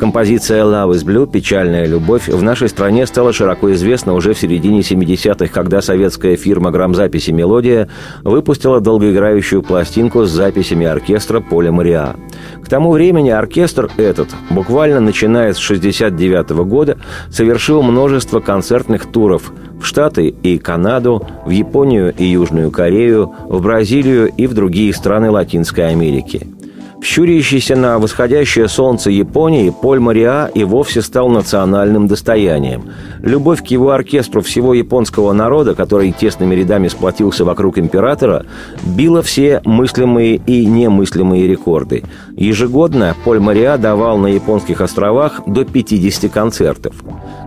Композиция 0.00 0.64
«Love 0.64 0.92
is 0.92 1.04
Blue» 1.04 1.30
«Печальная 1.30 1.84
любовь» 1.84 2.26
в 2.26 2.42
нашей 2.42 2.70
стране 2.70 3.06
стала 3.06 3.34
широко 3.34 3.70
известна 3.74 4.14
уже 4.14 4.32
в 4.32 4.38
середине 4.38 4.80
70-х, 4.80 5.52
когда 5.52 5.82
советская 5.82 6.36
фирма 6.36 6.70
грамзаписи 6.70 7.32
«Мелодия» 7.32 7.86
выпустила 8.22 8.80
долгоиграющую 8.80 9.62
пластинку 9.62 10.24
с 10.24 10.30
записями 10.30 10.86
оркестра 10.86 11.40
Поля 11.40 11.70
Мариа. 11.70 12.16
К 12.64 12.68
тому 12.70 12.92
времени 12.92 13.28
оркестр 13.28 13.90
этот, 13.98 14.30
буквально 14.48 15.00
начиная 15.00 15.52
с 15.52 15.58
69 15.58 16.50
года, 16.64 16.96
совершил 17.28 17.82
множество 17.82 18.40
концертных 18.40 19.04
туров 19.04 19.52
в 19.78 19.84
Штаты 19.84 20.28
и 20.28 20.56
Канаду, 20.56 21.28
в 21.44 21.50
Японию 21.50 22.14
и 22.16 22.24
Южную 22.24 22.70
Корею, 22.70 23.34
в 23.50 23.60
Бразилию 23.60 24.32
и 24.34 24.46
в 24.46 24.54
другие 24.54 24.94
страны 24.94 25.30
Латинской 25.30 25.88
Америки– 25.88 26.46
Щурящийся 27.02 27.76
на 27.76 27.98
восходящее 27.98 28.68
солнце 28.68 29.10
Японии, 29.10 29.70
Поль 29.70 30.00
Мариа 30.00 30.50
и 30.54 30.64
вовсе 30.64 31.02
стал 31.02 31.28
национальным 31.28 32.06
достоянием. 32.06 32.90
Любовь 33.22 33.62
к 33.62 33.66
его 33.66 33.90
оркестру 33.90 34.40
всего 34.40 34.74
японского 34.74 35.32
народа, 35.32 35.74
который 35.74 36.12
тесными 36.12 36.54
рядами 36.54 36.88
сплотился 36.88 37.44
вокруг 37.44 37.78
императора, 37.78 38.46
била 38.84 39.22
все 39.22 39.60
мыслимые 39.64 40.36
и 40.36 40.64
немыслимые 40.66 41.46
рекорды. 41.46 42.02
Ежегодно 42.36 43.14
Поль 43.24 43.40
Мариа 43.40 43.76
давал 43.76 44.18
на 44.18 44.28
японских 44.28 44.80
островах 44.80 45.42
до 45.46 45.64
50 45.64 46.30
концертов. 46.32 46.94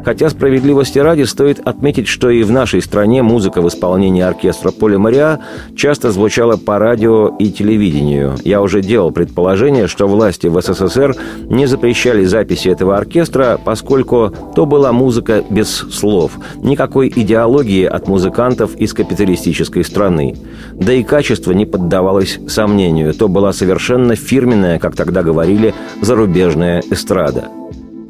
Хотя 0.05 0.29
справедливости 0.29 0.99
ради 0.99 1.23
стоит 1.23 1.59
отметить, 1.65 2.07
что 2.07 2.29
и 2.29 2.43
в 2.43 2.51
нашей 2.51 2.81
стране 2.81 3.23
музыка 3.23 3.62
в 3.62 3.67
исполнении 3.67 4.21
оркестра 4.21 4.71
Поля 4.71 4.99
Мариа 4.99 5.39
часто 5.75 6.12
звучала 6.12 6.57
по 6.57 6.77
радио 6.77 7.29
и 7.39 7.49
телевидению. 7.49 8.36
Я 8.43 8.62
уже 8.62 8.81
делал 8.81 9.12
предположение, 9.12 9.88
что 9.88 10.07
власти 10.07 10.47
в 10.47 10.62
СССР 10.62 11.15
не 11.45 11.65
запрещали 11.67 12.25
записи 12.25 12.67
этого 12.67 12.97
оркестра, 12.97 13.59
поскольку 13.63 14.33
то 14.55 14.65
была 14.65 14.91
музыка 14.91 15.43
без 15.49 15.62
слов, 15.69 16.39
никакой 16.58 17.12
идеологии 17.13 17.86
от 17.86 18.08
музыкантов 18.08 18.76
из 18.76 18.93
капиталистической 18.93 19.84
страны. 19.84 20.36
Да 20.73 20.93
и 20.93 21.04
качество 21.04 21.52
не 21.52 21.65
поддавалось 21.65 22.39
сомнению, 22.47 23.13
то 23.13 23.28
была 23.28 23.54
совершенно 23.54 24.15
фирменная, 24.15 24.80
как 24.80 24.95
тогда 24.95 25.23
говорили, 25.23 25.73
зарубежная 26.02 26.84
эстрада. 26.89 27.49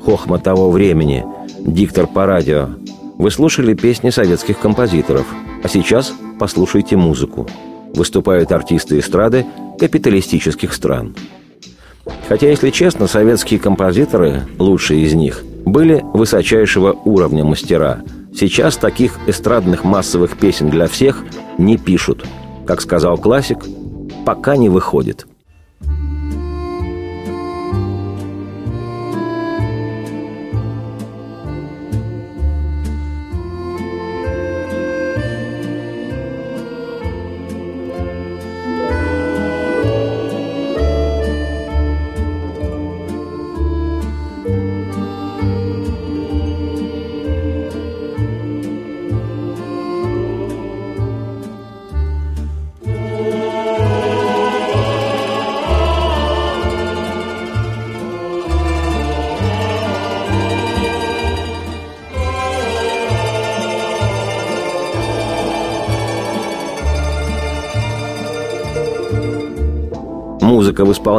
Хохма 0.04 0.40
того 0.40 0.70
времени– 0.70 1.26
диктор 1.60 2.08
по 2.08 2.26
радио. 2.26 2.70
Вы 3.18 3.32
слушали 3.32 3.74
песни 3.74 4.10
советских 4.10 4.60
композиторов, 4.60 5.26
а 5.64 5.68
сейчас 5.68 6.14
послушайте 6.40 6.98
музыку. 6.98 7.48
Выступают 7.94 8.52
артисты 8.52 9.00
эстрады 9.00 9.46
капиталистических 9.80 10.74
стран. 10.74 11.16
Хотя, 12.28 12.50
если 12.50 12.70
честно, 12.70 13.08
советские 13.08 13.60
композиторы, 13.60 14.42
лучшие 14.58 15.04
из 15.04 15.14
них, 15.14 15.44
были 15.66 16.04
высочайшего 16.14 16.94
уровня 17.06 17.44
мастера. 17.44 18.02
Сейчас 18.34 18.78
таких 18.78 19.20
эстрадных 19.28 19.84
массовых 19.84 20.38
песен 20.38 20.70
для 20.70 20.88
всех 20.88 21.24
не 21.58 21.78
пишут. 21.78 22.26
Как 22.66 22.82
сказал 22.82 23.18
классик, 23.18 23.60
пока 24.26 24.58
не 24.58 24.70
выходит. 24.70 25.28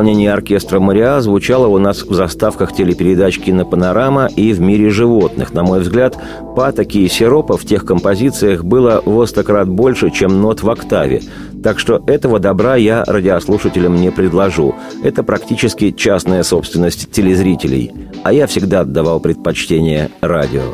Исполнении 0.04 0.28
оркестра 0.28 0.80
«Мариа» 0.80 1.22
звучала 1.22 1.66
у 1.66 1.78
нас 1.78 2.02
в 2.02 2.12
заставках 2.12 2.74
телепередач 2.74 3.38
«Кинопанорама» 3.38 4.26
и 4.26 4.52
«В 4.52 4.60
мире 4.60 4.90
животных». 4.90 5.54
На 5.54 5.62
мой 5.62 5.80
взгляд, 5.80 6.18
патоки 6.54 6.98
и 6.98 7.08
сиропа 7.08 7.56
в 7.56 7.64
тех 7.64 7.86
композициях 7.86 8.64
было 8.64 9.02
в 9.02 9.26
крат 9.26 9.66
больше, 9.66 10.10
чем 10.10 10.42
нот 10.42 10.62
в 10.62 10.68
октаве. 10.68 11.22
Так 11.62 11.78
что 11.78 12.02
этого 12.06 12.38
добра 12.38 12.76
я 12.76 13.02
радиослушателям 13.06 13.96
не 13.96 14.10
предложу. 14.10 14.74
Это 15.02 15.22
практически 15.22 15.90
частная 15.90 16.42
собственность 16.42 17.10
телезрителей. 17.10 17.90
А 18.24 18.34
я 18.34 18.46
всегда 18.46 18.80
отдавал 18.80 19.20
предпочтение 19.20 20.10
радио. 20.20 20.64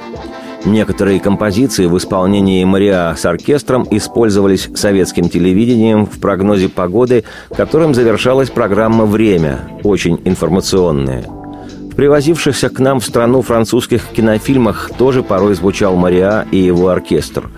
Некоторые 0.64 1.20
композиции 1.20 1.87
в 1.87 1.96
исполнении 1.96 2.62
Мариа 2.64 3.14
с 3.16 3.25
оркестром 3.25 3.87
использовались 3.90 4.68
советским 4.75 5.31
телевидением 5.31 6.05
в 6.05 6.20
прогнозе 6.20 6.68
погоды, 6.68 7.25
которым 7.57 7.94
завершалась 7.94 8.51
программа 8.51 9.07
«Время», 9.07 9.61
очень 9.83 10.20
информационная. 10.25 11.23
В 11.23 11.96
привозившихся 11.96 12.68
к 12.68 12.79
нам 12.79 13.01
в 13.01 13.05
страну 13.05 13.40
французских 13.40 14.07
кинофильмах 14.09 14.90
тоже 14.99 15.23
порой 15.23 15.55
звучал 15.55 15.96
Мариа 15.96 16.46
и 16.51 16.59
его 16.59 16.88
оркестр. 16.88 17.49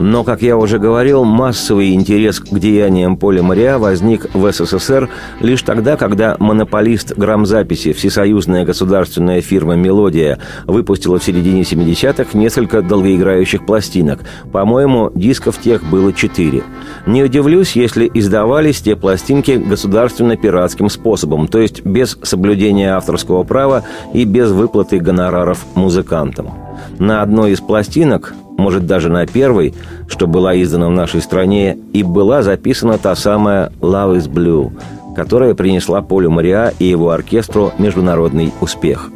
Но, 0.00 0.24
как 0.24 0.40
я 0.40 0.56
уже 0.56 0.78
говорил, 0.78 1.24
массовый 1.24 1.92
интерес 1.92 2.40
к 2.40 2.58
деяниям 2.58 3.18
Поля 3.18 3.42
Мариа 3.42 3.78
возник 3.78 4.34
в 4.34 4.50
СССР 4.50 5.10
лишь 5.40 5.60
тогда, 5.60 5.98
когда 5.98 6.36
монополист 6.38 7.12
грамзаписи 7.18 7.92
всесоюзная 7.92 8.64
государственная 8.64 9.42
фирма 9.42 9.76
«Мелодия» 9.76 10.38
выпустила 10.64 11.18
в 11.18 11.24
середине 11.24 11.62
70-х 11.62 12.30
несколько 12.32 12.80
долгоиграющих 12.80 13.66
пластинок. 13.66 14.20
По-моему, 14.50 15.12
дисков 15.14 15.60
тех 15.60 15.84
было 15.84 16.14
четыре. 16.14 16.62
Не 17.06 17.22
удивлюсь, 17.22 17.76
если 17.76 18.10
издавались 18.14 18.80
те 18.80 18.96
пластинки 18.96 19.50
государственно-пиратским 19.50 20.88
способом, 20.88 21.46
то 21.46 21.58
есть 21.60 21.84
без 21.84 22.16
соблюдения 22.22 22.96
авторского 22.96 23.42
права 23.42 23.84
и 24.14 24.24
без 24.24 24.50
выплаты 24.50 24.98
гонораров 24.98 25.66
музыкантам. 25.74 26.69
На 27.00 27.22
одной 27.22 27.52
из 27.52 27.60
пластинок 27.60 28.34
может 28.58 28.86
даже 28.86 29.08
на 29.08 29.26
первой, 29.26 29.74
что 30.06 30.26
была 30.26 30.60
издана 30.60 30.88
в 30.88 30.90
нашей 30.90 31.22
стране, 31.22 31.78
и 31.94 32.02
была 32.02 32.42
записана 32.42 32.98
та 32.98 33.16
самая 33.16 33.72
«Love 33.80 34.18
is 34.18 34.28
Blue», 34.28 34.70
которая 35.16 35.54
принесла 35.54 36.02
Полю 36.02 36.30
Мариа 36.30 36.74
и 36.78 36.84
его 36.84 37.10
оркестру 37.10 37.72
международный 37.78 38.52
успех. 38.60 39.10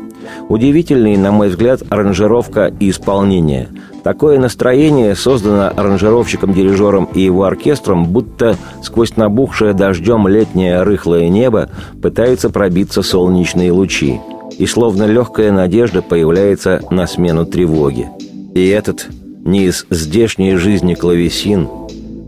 Удивительный, 0.49 1.19
на 1.19 1.31
мой 1.31 1.51
взгляд, 1.51 1.83
аранжировка 1.91 2.73
и 2.81 2.89
исполнение. 2.89 3.69
Такое 4.03 4.39
настроение 4.39 5.15
создано 5.15 5.71
аранжировщиком-дирижером 5.77 7.11
и 7.15 7.21
его 7.21 7.45
оркестром, 7.45 8.07
будто 8.07 8.57
сквозь 8.83 9.17
набухшее 9.17 9.75
дождем 9.75 10.27
летнее 10.27 10.83
рыхлое 10.83 11.29
небо 11.29 11.69
пытаются 12.01 12.49
пробиться 12.49 13.03
солнечные 13.03 13.73
лучи. 13.73 14.21
И 14.59 14.67
словно 14.67 15.05
легкая 15.05 15.53
надежда 15.53 16.03
появляется 16.03 16.83
на 16.91 17.07
смену 17.07 17.47
тревоги. 17.47 18.09
И 18.55 18.67
этот 18.69 19.09
не 19.45 19.67
из 19.67 19.87
здешней 19.91 20.57
жизни 20.57 20.95
клавесин 20.95 21.69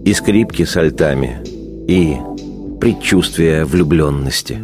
и 0.05 0.13
скрипки 0.13 0.65
с 0.65 0.77
альтами, 0.77 1.43
и 1.89 2.17
предчувствие 2.81 3.65
влюбленности. 3.65 4.59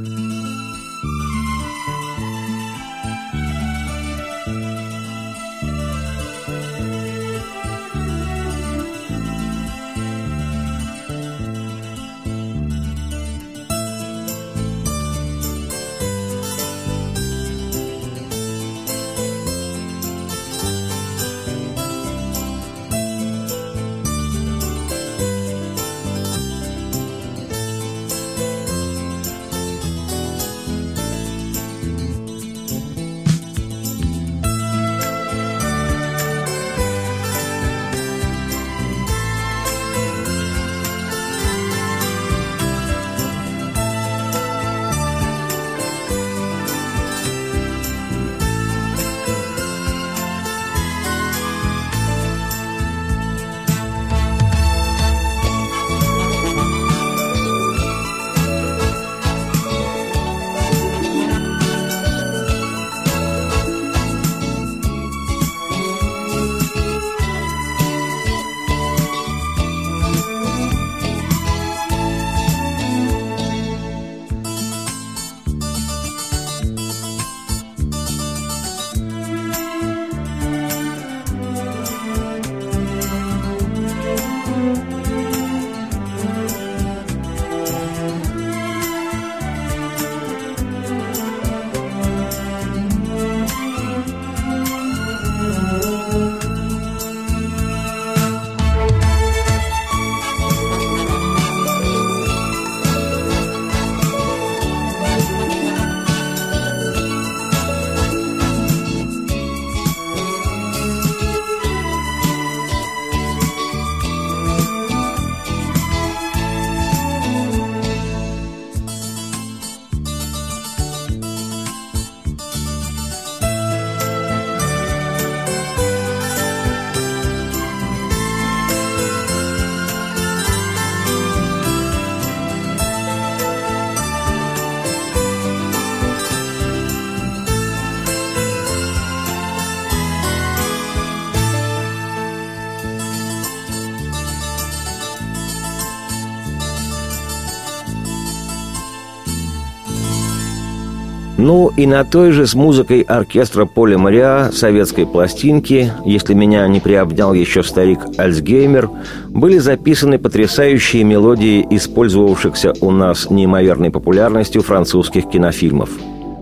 Ну 151.45 151.73
и 151.77 151.89
на 151.89 152.05
той 152.05 152.31
же 152.31 152.47
с 152.47 152.55
музыкой 152.55 153.01
оркестра 153.01 153.65
Поля 153.65 153.99
Мариа 153.99 154.51
советской 154.53 155.07
пластинки, 155.07 155.93
если 156.05 156.35
меня 156.35 156.69
не 156.69 156.79
приобнял 156.79 157.35
еще 157.35 157.65
старик 157.65 157.99
Альцгеймер, 158.17 158.89
были 159.29 159.59
записаны 159.59 160.21
потрясающие 160.21 161.03
мелодии 161.03 161.67
использовавшихся 161.69 162.75
у 162.81 162.93
нас 162.93 163.29
неимоверной 163.29 163.91
популярностью 163.91 164.63
французских 164.63 165.29
кинофильмов. 165.29 165.91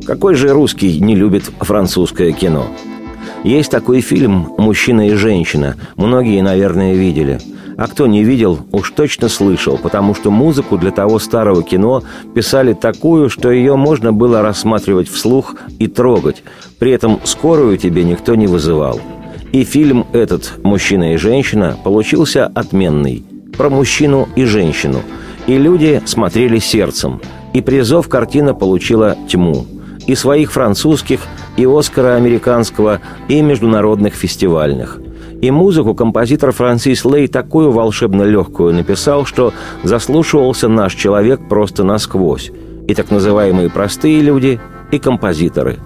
Какой 0.05 0.35
же 0.35 0.51
русский 0.51 1.01
не 1.01 1.15
любит 1.15 1.45
французское 1.61 2.33
кино? 2.33 2.67
Есть 3.43 3.71
такой 3.71 4.03
фильм 4.03 4.53
«Мужчина 4.59 5.09
и 5.09 5.15
женщина». 5.15 5.77
Многие, 5.97 6.43
наверное, 6.43 6.93
видели– 6.93 7.41
а 7.81 7.87
кто 7.87 8.07
не 8.07 8.23
видел, 8.23 8.59
уж 8.73 8.91
точно 8.91 9.31
слышал, 9.31 9.79
потому 9.79 10.15
что 10.15 10.31
музыку 10.31 10.77
для 10.77 10.91
того 10.91 11.19
старого 11.19 11.63
кино 11.63 12.03
писали 12.35 12.75
такую, 12.75 13.31
что 13.31 13.51
ее 13.51 13.75
можно 13.75 14.13
было 14.13 14.43
рассматривать 14.43 15.09
вслух 15.09 15.57
и 15.79 15.87
трогать. 15.87 16.43
При 16.79 16.93
этом 16.93 17.21
скорую 17.25 17.79
тебе 17.79 18.05
никто 18.05 18.35
не 18.35 18.47
вызывал. 18.47 19.01
И 19.53 19.65
фильм 19.65 20.07
этот 20.13 20.59
«Мужчина 20.63 21.15
и 21.15 21.17
женщина» 21.17 21.75
получился 21.83 22.45
отменный. 22.55 23.25
Про 23.57 23.71
мужчину 23.71 24.29
и 24.37 24.45
женщину. 24.45 24.99
И 25.47 25.57
люди 25.57 26.03
смотрели 26.05 26.59
сердцем. 26.59 27.23
И 27.55 27.63
призов 27.63 28.11
картина 28.11 28.53
получила 28.53 29.17
тьму. 29.27 29.65
И 30.07 30.15
своих 30.15 30.53
французских, 30.53 31.21
и 31.57 31.65
Оскара 31.65 32.17
американского, 32.17 33.01
и 33.29 33.41
международных 33.41 34.13
фестивальных– 34.13 35.01
и 35.41 35.51
музыку 35.51 35.95
композитор 35.95 36.53
Франсис 36.53 37.05
Лей 37.05 37.27
такую 37.29 37.71
волшебно 37.71 38.23
легкую 38.23 38.75
написал, 38.75 39.25
что 39.25 39.53
заслушивался 39.83 40.69
наш 40.69 40.95
человек 40.95 41.41
просто 41.49 41.83
насквозь. 41.85 42.51
И 42.87 42.95
так 42.95 43.11
называемые 43.11 43.71
простые 43.71 44.21
люди, 44.21 44.61
и 44.91 44.99
композиторы. 44.99 45.79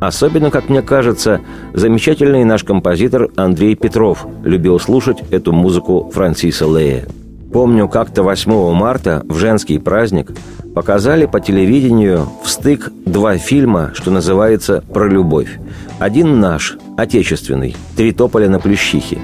Особенно, 0.00 0.50
как 0.50 0.68
мне 0.68 0.82
кажется, 0.82 1.40
замечательный 1.72 2.44
наш 2.44 2.62
композитор 2.62 3.30
Андрей 3.36 3.74
Петров 3.74 4.26
любил 4.44 4.78
слушать 4.78 5.18
эту 5.30 5.52
музыку 5.52 6.10
Франсиса 6.12 6.66
Лея. 6.66 7.06
Помню, 7.52 7.88
как-то 7.88 8.22
8 8.22 8.72
марта, 8.74 9.24
в 9.28 9.38
женский 9.38 9.78
праздник, 9.78 10.32
показали 10.74 11.26
по 11.26 11.40
телевидению 11.40 12.28
в 12.42 12.50
стык 12.50 12.90
два 13.06 13.38
фильма, 13.38 13.92
что 13.94 14.10
называется 14.10 14.82
«Про 14.92 15.08
любовь». 15.08 15.58
Один 16.04 16.38
наш, 16.38 16.76
отечественный, 16.98 17.74
«Три 17.96 18.12
тополя 18.12 18.50
на 18.50 18.60
плющихе». 18.60 19.20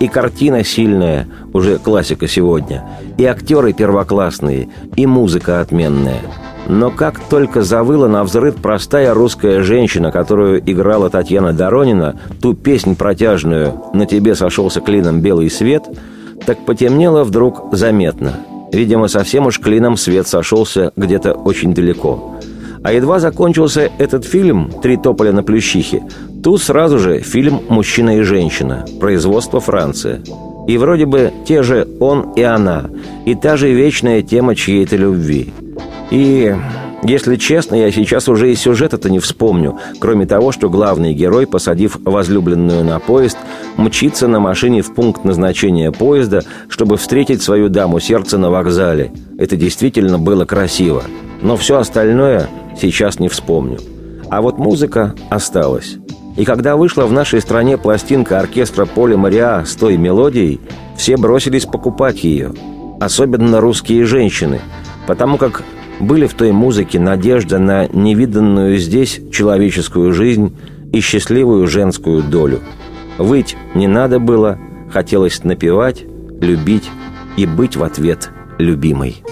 И 0.00 0.08
картина 0.08 0.64
сильная, 0.64 1.28
уже 1.52 1.76
классика 1.76 2.26
сегодня, 2.26 2.88
и 3.18 3.26
актеры 3.26 3.74
первоклассные, 3.74 4.70
и 4.96 5.04
музыка 5.04 5.60
отменная. 5.60 6.22
Но 6.68 6.90
как 6.90 7.20
только 7.20 7.60
завыла 7.60 8.08
на 8.08 8.24
взрыв 8.24 8.56
простая 8.56 9.12
русская 9.12 9.62
женщина, 9.62 10.10
которую 10.10 10.62
играла 10.64 11.10
Татьяна 11.10 11.52
Доронина, 11.52 12.18
ту 12.40 12.54
песнь 12.54 12.96
протяжную 12.96 13.74
«На 13.92 14.06
тебе 14.06 14.34
сошелся 14.34 14.80
клином 14.80 15.20
белый 15.20 15.50
свет», 15.50 15.82
так 16.46 16.64
потемнело 16.64 17.24
вдруг 17.24 17.74
заметно– 17.74 18.36
Видимо, 18.72 19.06
совсем 19.08 19.46
уж 19.46 19.60
клином 19.60 19.98
свет 19.98 20.26
сошелся 20.26 20.92
где-то 20.96 21.34
очень 21.34 21.74
далеко. 21.74 22.36
А 22.82 22.92
едва 22.92 23.20
закончился 23.20 23.90
этот 23.98 24.24
фильм 24.24 24.70
«Три 24.82 24.96
тополя 24.96 25.32
на 25.32 25.42
плющихе», 25.42 26.02
тут 26.42 26.62
сразу 26.62 26.98
же 26.98 27.20
фильм 27.20 27.60
«Мужчина 27.68 28.18
и 28.18 28.22
женщина», 28.22 28.84
производство 29.00 29.60
Франция. 29.60 30.22
И 30.66 30.76
вроде 30.78 31.06
бы 31.06 31.32
те 31.46 31.62
же 31.62 31.88
он 32.00 32.32
и 32.34 32.42
она, 32.42 32.90
и 33.24 33.34
та 33.34 33.56
же 33.56 33.72
вечная 33.72 34.22
тема 34.22 34.54
чьей-то 34.54 34.96
любви. 34.96 35.52
И 36.10 36.54
если 37.04 37.34
честно, 37.34 37.74
я 37.74 37.90
сейчас 37.90 38.28
уже 38.28 38.52
и 38.52 38.54
сюжета-то 38.54 39.10
не 39.10 39.18
вспомню, 39.18 39.78
кроме 39.98 40.24
того, 40.24 40.52
что 40.52 40.70
главный 40.70 41.14
герой, 41.14 41.48
посадив 41.48 41.98
возлюбленную 42.04 42.84
на 42.84 43.00
поезд, 43.00 43.38
мчится 43.76 44.28
на 44.28 44.38
машине 44.38 44.82
в 44.82 44.94
пункт 44.94 45.24
назначения 45.24 45.90
поезда, 45.90 46.42
чтобы 46.68 46.96
встретить 46.96 47.42
свою 47.42 47.68
даму 47.68 47.98
сердца 47.98 48.38
на 48.38 48.50
вокзале. 48.50 49.12
Это 49.36 49.56
действительно 49.56 50.18
было 50.18 50.44
красиво. 50.44 51.02
Но 51.42 51.56
все 51.56 51.78
остальное 51.78 52.48
сейчас 52.80 53.18
не 53.18 53.28
вспомню. 53.28 53.78
А 54.30 54.40
вот 54.40 54.58
музыка 54.58 55.14
осталась. 55.30 55.96
И 56.36 56.44
когда 56.44 56.76
вышла 56.76 57.04
в 57.04 57.12
нашей 57.12 57.40
стране 57.40 57.76
пластинка 57.76 58.40
оркестра 58.40 58.86
Поля 58.86 59.16
Мариа 59.16 59.64
с 59.66 59.74
той 59.74 59.96
мелодией, 59.96 60.60
все 60.96 61.16
бросились 61.16 61.66
покупать 61.66 62.24
ее. 62.24 62.52
Особенно 63.00 63.60
русские 63.60 64.06
женщины, 64.06 64.60
потому 65.06 65.36
как 65.36 65.62
были 66.00 66.26
в 66.26 66.34
той 66.34 66.52
музыке 66.52 66.98
надежда 66.98 67.58
на 67.58 67.86
невиданную 67.88 68.78
здесь 68.78 69.20
человеческую 69.30 70.12
жизнь 70.12 70.56
и 70.92 71.00
счастливую 71.00 71.66
женскую 71.66 72.22
долю. 72.22 72.60
Выть 73.18 73.56
не 73.74 73.86
надо 73.86 74.18
было, 74.18 74.58
хотелось 74.90 75.44
напевать, 75.44 76.04
любить 76.40 76.88
и 77.36 77.46
быть 77.46 77.76
в 77.76 77.82
ответ 77.82 78.30
любимой. 78.58 79.22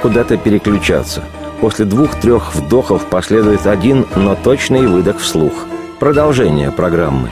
Куда-то 0.00 0.36
переключаться? 0.36 1.22
После 1.60 1.84
двух-трех 1.84 2.54
вдохов 2.54 3.06
последует 3.06 3.66
один, 3.66 4.06
но 4.16 4.36
точный 4.36 4.86
выдох 4.86 5.18
вслух. 5.18 5.52
Продолжение 5.98 6.70
программы. 6.70 7.30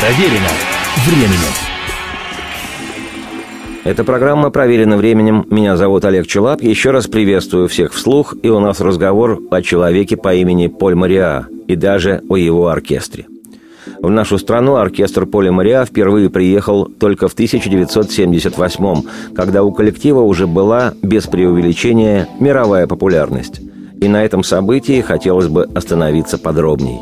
Проверено 0.00 0.50
временем. 1.06 1.54
Эта 3.84 4.02
программа 4.02 4.48
проверена 4.48 4.96
временем. 4.96 5.46
Меня 5.50 5.76
зовут 5.76 6.06
Олег 6.06 6.26
Челап. 6.26 6.62
Еще 6.62 6.90
раз 6.90 7.06
приветствую 7.06 7.68
всех 7.68 7.92
вслух. 7.92 8.34
И 8.42 8.48
у 8.48 8.58
нас 8.60 8.80
разговор 8.80 9.40
о 9.50 9.60
человеке 9.60 10.16
по 10.16 10.34
имени 10.34 10.68
Поль 10.68 10.94
Мариа. 10.94 11.46
И 11.68 11.76
даже 11.76 12.22
о 12.30 12.36
его 12.36 12.68
оркестре. 12.68 13.26
В 14.00 14.10
нашу 14.10 14.38
страну 14.38 14.76
оркестр 14.76 15.26
Поля 15.26 15.52
Мариа 15.52 15.84
впервые 15.84 16.30
приехал 16.30 16.86
только 16.86 17.28
в 17.28 17.32
1978 17.32 19.02
когда 19.34 19.62
у 19.62 19.72
коллектива 19.72 20.20
уже 20.20 20.46
была, 20.46 20.94
без 21.02 21.26
преувеличения, 21.26 22.28
мировая 22.40 22.86
популярность. 22.86 23.60
И 24.00 24.08
на 24.08 24.24
этом 24.24 24.44
событии 24.44 25.00
хотелось 25.00 25.48
бы 25.48 25.64
остановиться 25.74 26.38
подробней. 26.38 26.98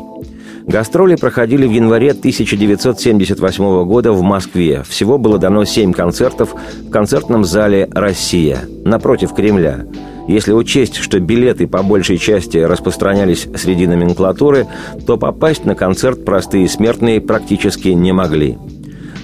Гастроли 0.65 1.15
проходили 1.15 1.67
в 1.67 1.71
январе 1.71 2.11
1978 2.11 3.83
года 3.83 4.13
в 4.13 4.21
Москве. 4.21 4.83
Всего 4.87 5.17
было 5.17 5.37
дано 5.37 5.65
семь 5.65 5.91
концертов 5.91 6.55
в 6.87 6.89
концертном 6.89 7.43
зале 7.43 7.89
«Россия» 7.91 8.59
напротив 8.85 9.33
Кремля. 9.33 9.85
Если 10.27 10.53
учесть, 10.53 10.97
что 10.97 11.19
билеты 11.19 11.67
по 11.67 11.83
большей 11.83 12.17
части 12.17 12.57
распространялись 12.57 13.47
среди 13.55 13.87
номенклатуры, 13.87 14.67
то 15.05 15.17
попасть 15.17 15.65
на 15.65 15.75
концерт 15.75 16.23
простые 16.23 16.69
смертные 16.69 17.19
практически 17.19 17.89
не 17.89 18.11
могли. 18.11 18.57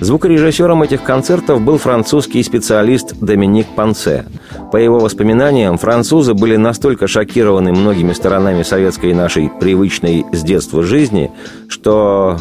Звукорежиссером 0.02 0.84
этих 0.84 1.04
концертов 1.04 1.62
был 1.62 1.78
французский 1.78 2.42
специалист 2.44 3.16
Доминик 3.20 3.68
Панце. 3.76 4.26
По 4.72 4.78
его 4.78 5.00
воспоминаниям, 5.00 5.78
французы 5.78 6.34
были 6.34 6.56
настолько 6.56 7.08
шокированы 7.08 7.72
многими 7.72 8.14
сторонами 8.14 8.64
советской 8.64 9.14
нашей 9.14 9.50
привычной 9.60 10.26
с 10.32 10.42
детства 10.42 10.84
жизни, 10.84 11.32
что 11.68 12.38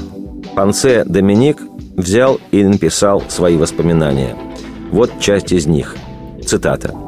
Панце 0.54 1.04
Доминик 1.04 1.58
взял 1.96 2.40
и 2.52 2.62
написал 2.62 3.24
свои 3.28 3.56
воспоминания. 3.56 4.36
Вот 4.92 5.10
часть 5.18 5.52
из 5.52 5.66
них. 5.66 5.96
Цитата. 6.46 7.07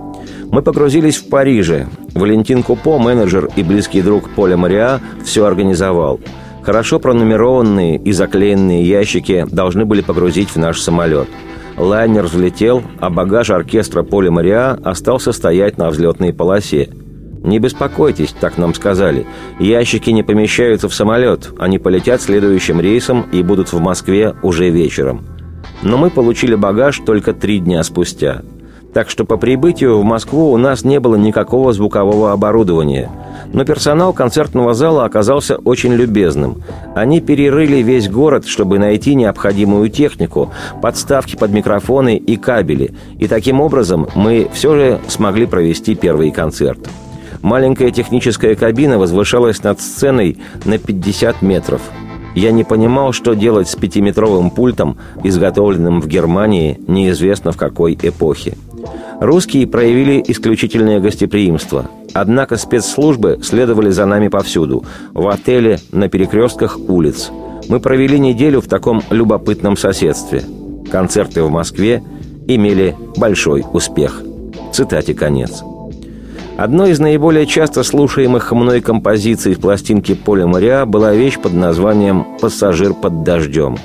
Мы 0.51 0.63
погрузились 0.63 1.17
в 1.17 1.29
Париже. 1.29 1.87
Валентин 2.15 2.65
Купо, 2.65 2.99
менеджер 2.99 3.49
и 3.55 3.63
близкий 3.63 4.03
друг 4.03 4.29
Поля 4.31 4.57
Мариа, 4.57 5.01
все 5.25 5.45
организовал. 5.45 6.19
Хорошо 6.63 6.99
пронумерованные 6.99 7.97
и 7.99 8.11
заклеенные 8.13 8.83
ящики 8.83 9.47
должны 9.51 9.85
были 9.85 10.01
погрузить 10.01 10.51
в 10.51 10.57
наш 10.57 10.81
самолет. 10.81 11.29
Лайнер 11.77 12.25
взлетел, 12.25 12.83
а 12.99 13.11
багаж 13.11 13.51
оркестра 13.51 14.03
Поля 14.03 14.33
Мариа 14.33 14.73
остался 14.85 15.33
стоять 15.33 15.79
на 15.79 15.89
взлетной 15.89 16.33
полосе. 16.33 16.91
«Не 17.43 17.59
беспокойтесь»,— 17.59 18.35
так 18.41 18.59
нам 18.59 18.75
сказали. 18.75 19.27
«Ящики 19.61 20.11
не 20.11 20.23
помещаются 20.23 20.89
в 20.89 20.95
самолет. 20.95 21.53
Они 21.59 21.79
полетят 21.79 22.21
следующим 22.21 22.81
рейсом 22.81 23.25
и 23.33 23.43
будут 23.43 23.73
в 23.73 23.79
Москве 23.79 24.35
уже 24.43 24.69
вечером». 24.69 25.25
Но 25.83 25.97
мы 25.97 26.11
получили 26.11 26.55
багаж 26.55 27.01
только 27.07 27.33
три 27.33 27.61
дня 27.61 27.83
спустя— 27.83 28.43
так 28.93 29.11
что 29.11 29.25
по 29.25 29.37
прибытию 29.37 29.99
в 29.99 30.05
Москву 30.05 30.53
у 30.53 30.57
нас 30.57 30.85
не 30.85 31.01
было 31.01 31.17
никакого 31.17 31.73
звукового 31.73 32.33
оборудования. 32.33 33.11
Но 33.53 33.65
персонал 33.65 34.13
концертного 34.13 34.75
зала 34.75 35.05
оказался 35.05 35.57
очень 35.57 35.93
любезным. 35.93 36.63
Они 36.95 37.21
перерыли 37.21 37.77
весь 37.77 38.09
город, 38.09 38.47
чтобы 38.47 38.79
найти 38.79 39.15
необходимую 39.15 39.89
технику, 39.89 40.53
подставки 40.83 41.37
под 41.37 41.51
микрофоны 41.53 42.17
и 42.17 42.37
кабели. 42.37 42.93
И 43.19 43.29
таким 43.29 43.61
образом 43.61 44.09
мы 44.15 44.49
все 44.53 44.75
же 44.75 45.01
смогли 45.09 45.47
провести 45.47 45.95
первый 45.95 46.31
концерт. 46.31 46.89
Маленькая 47.43 47.91
техническая 47.91 48.55
кабина 48.55 48.99
возвышалась 48.99 49.63
над 49.63 49.81
сценой 49.81 50.39
на 50.65 50.79
50 50.79 51.43
метров. 51.43 51.81
Я 52.35 52.53
не 52.53 52.65
понимал, 52.65 53.13
что 53.13 53.35
делать 53.35 53.69
с 53.69 53.77
пятиметровым 53.77 54.51
пультом, 54.51 54.97
изготовленным 55.25 56.01
в 56.01 56.07
Германии 56.07 56.81
неизвестно 56.87 57.53
в 57.53 57.57
какой 57.57 57.99
эпохе. 58.01 58.57
Русские 59.21 59.67
проявили 59.67 60.25
исключительное 60.27 61.01
гостеприимство. 61.01 61.87
Однако 62.15 62.57
спецслужбы 62.57 63.39
следовали 63.43 63.91
за 63.91 64.07
нами 64.07 64.29
повсюду. 64.29 64.85
В 65.13 65.29
отеле, 65.29 65.79
на 65.93 66.09
перекрестках 66.09 66.79
улиц. 66.79 67.31
Мы 67.69 67.81
провели 67.81 68.19
неделю 68.19 68.61
в 68.61 68.67
таком 68.67 69.03
любопытном 69.11 69.77
соседстве. 69.77 70.43
Концерты 70.91 71.43
в 71.43 71.51
Москве 71.51 72.03
имели 72.47 72.97
большой 73.17 73.65
успех. 73.73 74.23
Цитате 74.73 75.15
конец. 75.15 75.63
Одной 76.61 76.91
из 76.91 76.99
наиболее 76.99 77.47
часто 77.47 77.83
слушаемых 77.83 78.53
мной 78.53 78.83
композиций 78.83 79.55
с 79.55 79.59
пластинки 79.59 80.13
Поля 80.13 80.47
Мариа 80.47 80.85
была 80.85 81.15
вещь 81.15 81.39
под 81.39 81.55
названием 81.55 82.27
«Пассажир 82.39 82.93
под 82.93 83.23
дождем». 83.23 83.79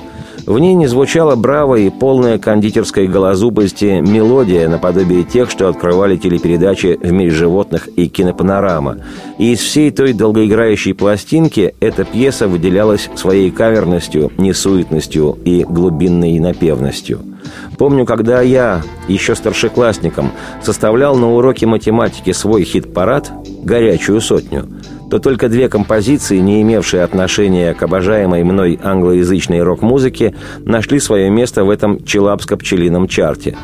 В 0.45 0.59
ней 0.59 0.73
не 0.73 0.85
звучала 0.87 1.37
бравая 1.37 1.83
и 1.83 1.89
полная 1.89 2.37
кондитерской 2.37 3.07
голозубости 3.07 4.01
мелодия 4.01 4.67
наподобие 4.67 5.23
тех, 5.23 5.49
что 5.49 5.69
открывали 5.69 6.17
телепередачи 6.17 6.99
«В 7.01 7.13
мире 7.13 7.31
животных» 7.31 7.87
и 7.95 8.09
«Кинопанорама». 8.09 8.97
И 9.37 9.53
из 9.53 9.59
всей 9.59 9.89
той 9.91 10.11
долгоиграющей 10.11 10.93
пластинки 10.93 11.75
эта 11.79 12.03
пьеса 12.03 12.49
выделялась 12.49 13.09
своей 13.15 13.51
каверностью, 13.51 14.33
несуетностью 14.37 15.37
и 15.45 15.63
глубинной 15.63 16.37
напевностью. 16.39 17.21
Помню, 17.77 18.05
когда 18.05 18.41
я, 18.41 18.81
еще 19.07 19.35
старшеклассником, 19.35 20.31
составлял 20.61 21.15
на 21.15 21.33
уроке 21.33 21.65
математики 21.65 22.31
свой 22.31 22.63
хит-парад 22.63 23.31
«Горячую 23.63 24.21
сотню», 24.21 24.67
то 25.09 25.19
только 25.19 25.49
две 25.49 25.69
композиции, 25.69 26.39
не 26.39 26.61
имевшие 26.61 27.03
отношения 27.03 27.73
к 27.73 27.83
обожаемой 27.83 28.43
мной 28.43 28.79
англоязычной 28.81 29.61
рок-музыке, 29.61 30.33
нашли 30.59 30.99
свое 30.99 31.29
место 31.29 31.63
в 31.63 31.69
этом 31.69 31.97
челапско-пчелином 31.97 33.07
чарте. 33.07 33.55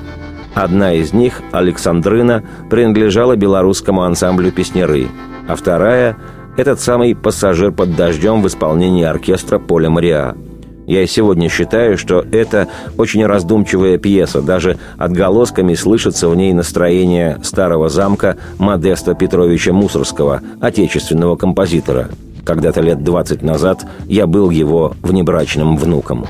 Одна 0.54 0.94
из 0.94 1.14
них, 1.14 1.42
«Александрына», 1.52 2.44
принадлежала 2.70 3.36
белорусскому 3.36 4.04
ансамблю 4.04 4.52
«Песняры», 4.52 5.08
а 5.48 5.56
вторая– 5.56 6.18
этот 6.58 6.82
самый 6.82 7.16
«Пассажир 7.16 7.72
под 7.72 7.96
дождем» 7.96 8.42
в 8.42 8.48
исполнении 8.48 9.06
оркестра 9.06 9.58
Поля 9.58 9.90
Мариа– 9.90 10.36
я 10.92 11.04
и 11.04 11.08
сегодня 11.08 11.48
считаю, 11.48 11.98
что 11.98 12.26
это 12.34 12.68
очень 12.98 13.26
раздумчивая 13.26 13.98
пьеса, 13.98 14.42
даже 14.42 14.78
отголосками 14.98 15.74
слышится 15.74 16.28
в 16.28 16.36
ней 16.36 16.52
настроение 16.52 17.40
старого 17.44 17.88
замка 17.88 18.36
Модеста 18.58 19.14
Петровича 19.14 19.72
Мусорского, 19.72 20.42
отечественного 20.60 21.38
композитора. 21.38 22.10
Когда-то 22.44 22.82
лет 22.82 23.06
20 23.06 23.42
назад 23.42 23.86
я 24.08 24.28
был 24.28 24.50
его 24.50 24.94
внебрачным 25.02 25.78
внуком. 25.78 26.26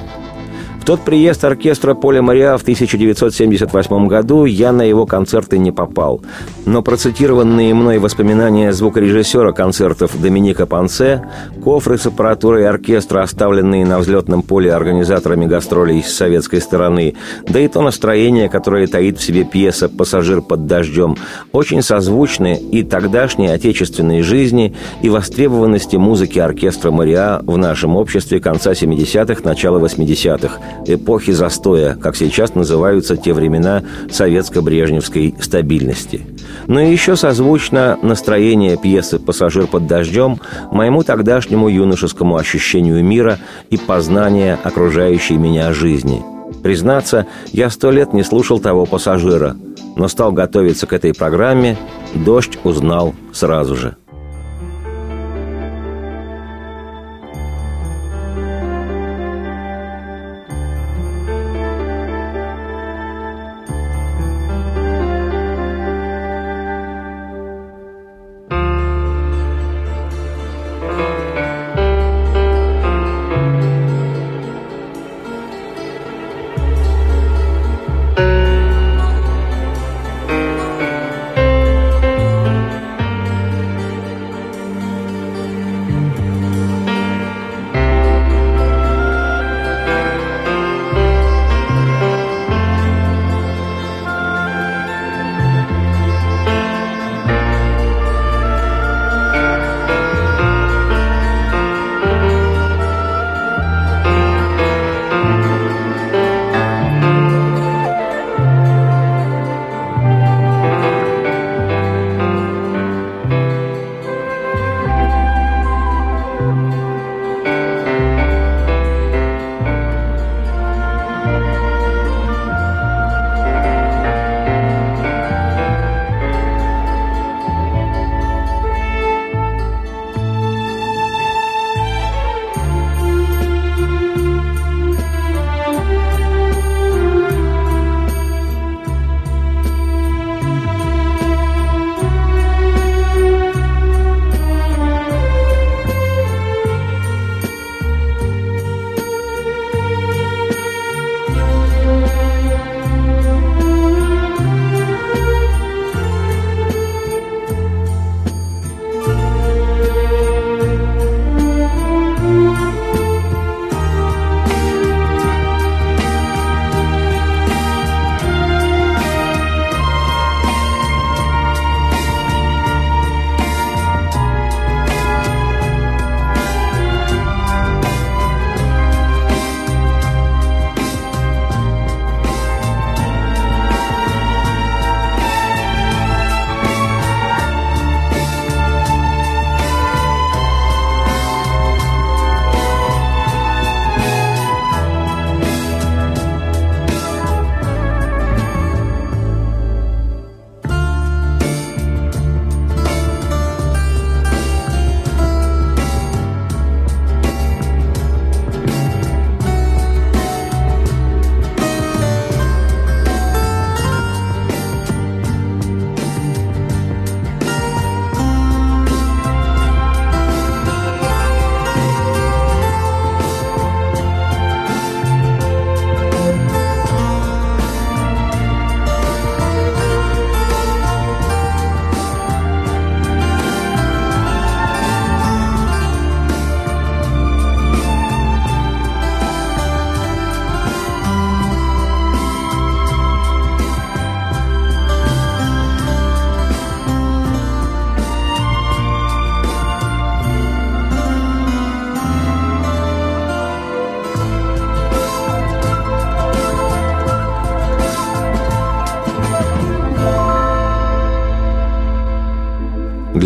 В 0.82 0.84
тот 0.84 1.02
приезд 1.02 1.46
оркестра 1.46 1.94
Поля 1.94 2.24
Мариа 2.24 2.58
в 2.58 2.63
1978 2.63 4.08
году 4.08 4.46
я 4.46 4.72
на 4.72 4.82
его 4.82 5.06
концерты 5.06 5.60
не 5.60 5.72
попал. 5.72 6.24
Но 6.65 6.82
процитированные 6.82 7.76
мной 7.76 8.00
воспоминания 8.00 8.74
звукорежиссера 8.74 9.52
концертов 9.52 10.20
Доминика 10.20 10.65
Пансе, 10.65 11.24
кофры 11.63 12.00
с 12.00 12.08
аппаратурой 12.08 12.67
оркестра, 12.67 13.22
оставленные 13.22 13.86
на 13.86 14.00
взлетном 14.00 14.41
поле 14.41 14.74
организаторами 14.74 15.46
гастролей 15.46 16.02
с 16.02 16.13
советской 16.13 16.60
стороны, 16.62 17.13
да 17.48 17.60
и 17.60 17.67
то 17.67 17.84
настроение, 17.84 18.50
которое 18.50 18.88
таит 18.88 19.20
в 19.20 19.24
себе 19.24 19.44
пьеса 19.44 19.88
«Пассажир 19.88 20.41
под 20.41 20.65
дождем», 20.65 21.15
очень 21.52 21.84
созвучны 21.84 22.56
и 22.56 22.82
тогдашней 22.82 23.50
отечественной 23.50 24.24
жизни, 24.24 24.76
и 25.04 25.10
востребованности 25.10 25.98
музыки 25.98 26.39
оркестра 26.39 26.89
Мариа 26.89 27.39
в 27.44 27.56
нашем 27.56 27.96
обществе 27.96 28.39
конца 28.39 28.72
70-х, 28.72 29.41
начала 29.44 29.78
80-х, 29.78 30.60
эпохи 30.86 31.32
застоя, 31.32 31.96
как 31.96 32.16
сейчас 32.16 32.56
называются 32.56 33.18
те 33.18 33.34
времена 33.34 33.84
советско-брежневской 34.10 35.36
стабильности. 35.40 36.22
Но 36.68 36.80
еще 36.80 37.16
созвучно 37.16 37.98
настроение 38.02 38.78
пьесы 38.78 39.20
«Пассажир 39.20 39.68
под 39.68 39.88
дождем» 39.88 40.40
моему 40.72 41.04
тогдашнему 41.04 41.70
юношескому 41.70 42.38
ощущению 42.38 43.04
мира 43.04 43.40
и 43.70 43.78
познания 43.78 44.58
окружающей 44.64 45.38
меня 45.38 45.74
жизни. 45.74 46.24
Признаться, 46.64 47.26
я 47.52 47.70
сто 47.70 47.91
лет 47.91 48.14
не 48.14 48.24
слушал 48.24 48.60
того 48.60 48.86
пассажира, 48.86 49.56
но 49.95 50.08
стал 50.08 50.32
готовиться 50.32 50.86
к 50.86 50.93
этой 50.93 51.14
программе, 51.14 51.78
дождь 52.14 52.60
узнал 52.64 53.16
сразу 53.34 53.76
же. 53.76 53.95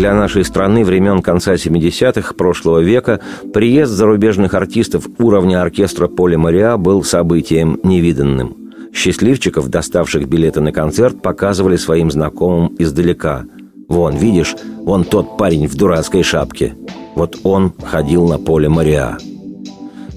Для 0.06 0.14
нашей 0.14 0.44
страны 0.44 0.84
времен 0.84 1.20
конца 1.20 1.54
70-х 1.54 2.34
прошлого 2.34 2.78
века 2.78 3.18
приезд 3.52 3.90
зарубежных 3.90 4.54
артистов 4.54 5.08
уровня 5.18 5.60
оркестра 5.60 6.06
Поля 6.06 6.38
Мариа 6.38 6.76
был 6.76 7.02
событием 7.02 7.80
невиданным. 7.82 8.54
Счастливчиков, 8.94 9.68
доставших 9.68 10.28
билеты 10.28 10.60
на 10.60 10.70
концерт, 10.70 11.20
показывали 11.20 11.74
своим 11.74 12.12
знакомым 12.12 12.72
издалека. 12.78 13.46
«Вон, 13.88 14.14
видишь, 14.14 14.54
вон 14.84 15.02
тот 15.02 15.36
парень 15.36 15.66
в 15.66 15.74
дурацкой 15.74 16.22
шапке. 16.22 16.76
Вот 17.16 17.40
он 17.42 17.72
ходил 17.82 18.28
на 18.28 18.38
поле 18.38 18.68
Мариа». 18.68 19.18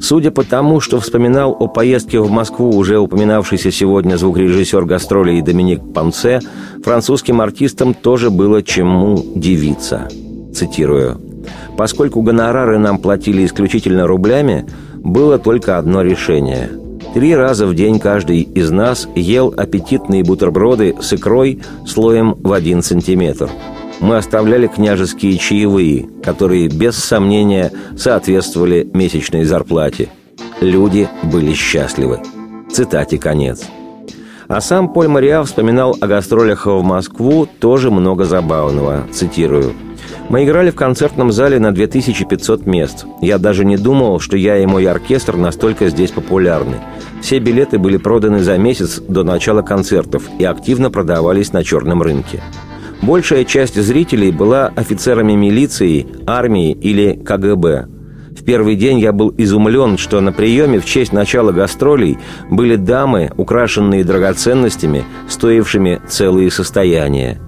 Судя 0.01 0.31
по 0.31 0.43
тому, 0.43 0.79
что 0.79 0.99
вспоминал 0.99 1.55
о 1.59 1.67
поездке 1.67 2.19
в 2.19 2.31
Москву 2.31 2.69
уже 2.69 2.99
упоминавшийся 2.99 3.71
сегодня 3.71 4.17
звукорежиссер 4.17 4.85
гастролей 4.85 5.41
Доминик 5.41 5.93
Панце, 5.93 6.39
французским 6.83 7.41
артистам 7.41 7.93
тоже 7.93 8.29
было 8.29 8.63
чему 8.63 9.23
дивиться. 9.35 10.07
Цитирую. 10.53 11.19
«Поскольку 11.77 12.21
гонорары 12.21 12.77
нам 12.77 12.97
платили 12.97 13.45
исключительно 13.45 14.07
рублями, 14.07 14.65
было 14.95 15.37
только 15.37 15.77
одно 15.77 16.01
решение. 16.01 16.69
Три 17.13 17.35
раза 17.35 17.65
в 17.65 17.73
день 17.73 17.99
каждый 17.99 18.41
из 18.41 18.69
нас 18.69 19.07
ел 19.15 19.53
аппетитные 19.55 20.23
бутерброды 20.23 20.95
с 21.01 21.13
икрой 21.13 21.61
слоем 21.87 22.35
в 22.41 22.51
один 22.51 22.81
сантиметр– 22.83 23.49
мы 23.99 24.17
оставляли 24.17 24.67
княжеские 24.67 25.37
чаевые, 25.37 26.09
которые, 26.23 26.67
без 26.67 26.95
сомнения, 26.95 27.71
соответствовали 27.97 28.89
месячной 28.93 29.45
зарплате. 29.45 30.09
Люди 30.61 31.07
были 31.23 31.53
счастливы. 31.53 32.19
Цитате 32.71 33.17
конец. 33.17 33.65
А 34.47 34.61
сам 34.61 34.91
Поль 34.91 35.07
Мариа 35.07 35.43
вспоминал 35.43 35.95
о 36.01 36.07
гастролях 36.07 36.65
в 36.65 36.81
Москву 36.81 37.47
тоже 37.59 37.91
много 37.91 38.25
забавного. 38.25 39.05
Цитирую. 39.11 39.73
«Мы 40.27 40.43
играли 40.43 40.71
в 40.71 40.75
концертном 40.75 41.31
зале 41.31 41.59
на 41.59 41.71
2500 41.71 42.65
мест. 42.65 43.05
Я 43.21 43.37
даже 43.37 43.63
не 43.63 43.77
думал, 43.77 44.19
что 44.19 44.37
я 44.37 44.57
и 44.57 44.65
мой 44.65 44.87
оркестр 44.87 45.37
настолько 45.37 45.89
здесь 45.89 46.11
популярны. 46.11 46.77
Все 47.21 47.39
билеты 47.39 47.77
были 47.77 47.97
проданы 47.97 48.39
за 48.39 48.57
месяц 48.57 48.99
до 48.99 49.23
начала 49.23 49.61
концертов 49.61 50.23
и 50.39 50.45
активно 50.45 50.89
продавались 50.89 51.53
на 51.53 51.63
черном 51.63 52.01
рынке. 52.01 52.41
Большая 53.01 53.45
часть 53.45 53.81
зрителей 53.81 54.31
была 54.31 54.67
офицерами 54.75 55.33
милиции, 55.33 56.05
армии 56.27 56.71
или 56.71 57.13
КГБ. 57.13 57.87
В 58.37 58.43
первый 58.43 58.75
день 58.75 58.99
я 58.99 59.13
был 59.13 59.33
изумлен, 59.37 59.97
что 59.97 60.19
на 60.21 60.31
приеме 60.31 60.79
в 60.79 60.85
честь 60.85 61.13
начала 61.13 61.51
гастролей 61.51 62.17
были 62.49 62.75
дамы, 62.75 63.31
украшенные 63.37 64.03
драгоценностями, 64.03 65.05
стоившими 65.27 66.01
целые 66.07 66.51
состояния. 66.51 67.39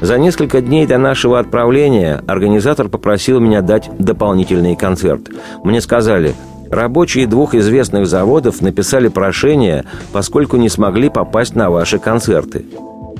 За 0.00 0.18
несколько 0.18 0.60
дней 0.60 0.86
до 0.86 0.98
нашего 0.98 1.38
отправления 1.38 2.22
организатор 2.26 2.88
попросил 2.88 3.40
меня 3.40 3.60
дать 3.60 3.90
дополнительный 3.98 4.76
концерт. 4.76 5.28
Мне 5.64 5.80
сказали, 5.80 6.34
рабочие 6.70 7.26
двух 7.26 7.54
известных 7.54 8.06
заводов 8.06 8.60
написали 8.60 9.08
прошение, 9.08 9.84
поскольку 10.12 10.56
не 10.56 10.68
смогли 10.68 11.08
попасть 11.08 11.56
на 11.56 11.70
ваши 11.70 11.98
концерты. 11.98 12.64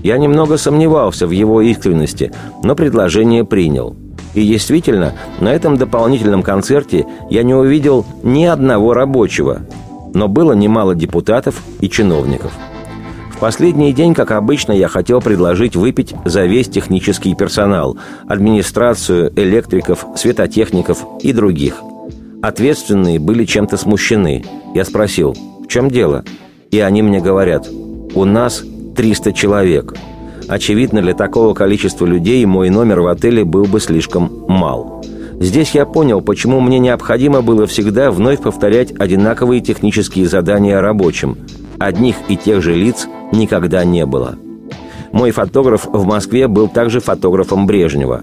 Я 0.03 0.18
немного 0.18 0.57
сомневался 0.57 1.26
в 1.26 1.30
его 1.30 1.61
искренности, 1.61 2.32
но 2.62 2.74
предложение 2.74 3.44
принял. 3.44 3.96
И 4.34 4.46
действительно, 4.46 5.12
на 5.40 5.53
этом 5.53 5.76
дополнительном 5.76 6.42
концерте 6.42 7.07
я 7.30 7.42
не 7.42 7.55
увидел 7.55 8.05
ни 8.22 8.44
одного 8.44 8.94
рабочего, 8.94 9.61
но 10.14 10.28
было 10.28 10.53
немало 10.53 10.94
депутатов 10.94 11.62
и 11.80 11.88
чиновников. 11.88 12.53
В 13.30 13.38
последний 13.38 13.92
день, 13.92 14.14
как 14.14 14.30
обычно, 14.30 14.72
я 14.72 14.88
хотел 14.88 15.20
предложить 15.20 15.76
выпить 15.76 16.14
за 16.24 16.44
весь 16.44 16.68
технический 16.68 17.34
персонал, 17.34 17.98
администрацию, 18.26 19.32
электриков, 19.36 20.07
светотехников 20.16 21.05
и 21.20 21.32
других. 21.32 21.82
Ответственные 22.40 23.18
были 23.18 23.44
чем-то 23.44 23.76
смущены. 23.76 24.44
Я 24.74 24.84
спросил, 24.84 25.36
в 25.62 25.66
чем 25.68 25.90
дело? 25.90 26.24
И 26.70 26.80
они 26.80 27.03
мне 27.03 27.20
говорят, 27.20 27.68
у 28.14 28.24
нас 28.24 28.62
300 28.95 29.32
человек. 29.32 29.95
Очевидно, 30.49 31.01
для 31.01 31.14
такого 31.14 31.55
количества 31.55 32.05
людей 32.05 32.45
мой 32.45 32.70
номер 32.70 33.01
в 33.01 33.07
отеле 33.07 33.45
был 33.45 33.64
бы 33.64 33.80
слишком 33.80 34.45
мал. 34.49 35.05
Здесь 35.40 35.72
я 35.72 35.86
понял, 35.86 36.20
почему 36.20 36.61
мне 36.61 36.78
необходимо 36.78 37.43
было 37.43 37.66
всегда 37.66 38.11
вновь 38.11 38.40
повторять 38.40 38.93
одинаковые 38.99 39.61
технические 39.61 40.26
задания 40.26 40.80
рабочим. 40.80 41.36
Одних 41.78 42.16
и 42.28 42.36
тех 42.36 42.62
же 42.62 42.74
лиц 42.74 43.09
никогда 43.32 43.84
не 43.84 44.07
было. 44.07 44.36
Мой 45.11 45.30
фотограф 45.30 45.86
в 45.86 46.05
Москве 46.05 46.49
был 46.49 46.68
также 46.68 47.01
фотографом 47.01 47.66
Брежнева. 47.66 48.22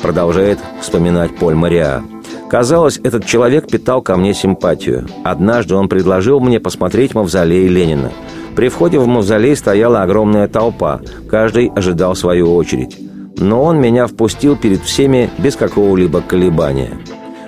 Продолжает 0.00 0.58
вспоминать 0.80 1.34
Поль 1.36 1.54
Мариа. 1.54 2.02
Казалось, 2.48 3.00
этот 3.02 3.26
человек 3.26 3.68
питал 3.68 4.00
ко 4.00 4.16
мне 4.16 4.32
симпатию. 4.32 5.08
Однажды 5.24 5.74
он 5.74 5.88
предложил 5.88 6.40
мне 6.40 6.60
посмотреть 6.60 7.14
мавзолей 7.14 7.68
Ленина– 7.68 8.10
при 8.54 8.68
входе 8.68 8.98
в 8.98 9.06
мавзолей 9.06 9.56
стояла 9.56 10.02
огромная 10.02 10.48
толпа, 10.48 11.00
каждый 11.28 11.68
ожидал 11.68 12.14
свою 12.14 12.54
очередь. 12.54 12.98
Но 13.36 13.62
он 13.64 13.80
меня 13.80 14.06
впустил 14.06 14.56
перед 14.56 14.82
всеми 14.82 15.30
без 15.38 15.56
какого-либо 15.56 16.20
колебания. 16.20 16.92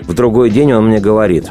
В 0.03 0.15
другой 0.15 0.51
день 0.51 0.73
он 0.73 0.89
мне 0.89 0.99
говорит, 0.99 1.51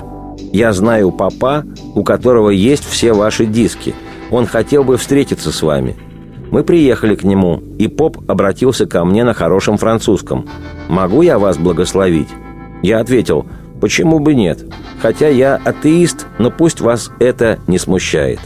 «Я 0.52 0.74
знаю 0.74 1.12
папа, 1.12 1.64
у 1.94 2.04
которого 2.04 2.50
есть 2.50 2.86
все 2.86 3.14
ваши 3.14 3.46
диски. 3.46 3.96
Он 4.32 4.46
хотел 4.46 4.84
бы 4.84 4.98
встретиться 4.98 5.52
с 5.52 5.62
вами». 5.62 5.96
Мы 6.52 6.64
приехали 6.64 7.16
к 7.16 7.24
нему, 7.24 7.62
и 7.80 7.88
поп 7.88 8.18
обратился 8.30 8.86
ко 8.86 9.04
мне 9.04 9.24
на 9.24 9.34
хорошем 9.34 9.78
французском. 9.78 10.48
«Могу 10.88 11.22
я 11.22 11.40
вас 11.40 11.58
благословить?» 11.58 12.30
Я 12.84 13.00
ответил, 13.00 13.46
«Почему 13.82 14.20
бы 14.20 14.36
нет? 14.36 14.64
Хотя 15.02 15.28
я 15.28 15.56
атеист, 15.56 16.28
но 16.38 16.52
пусть 16.52 16.82
вас 16.82 17.10
это 17.20 17.60
не 17.68 17.78
смущает». 17.78 18.40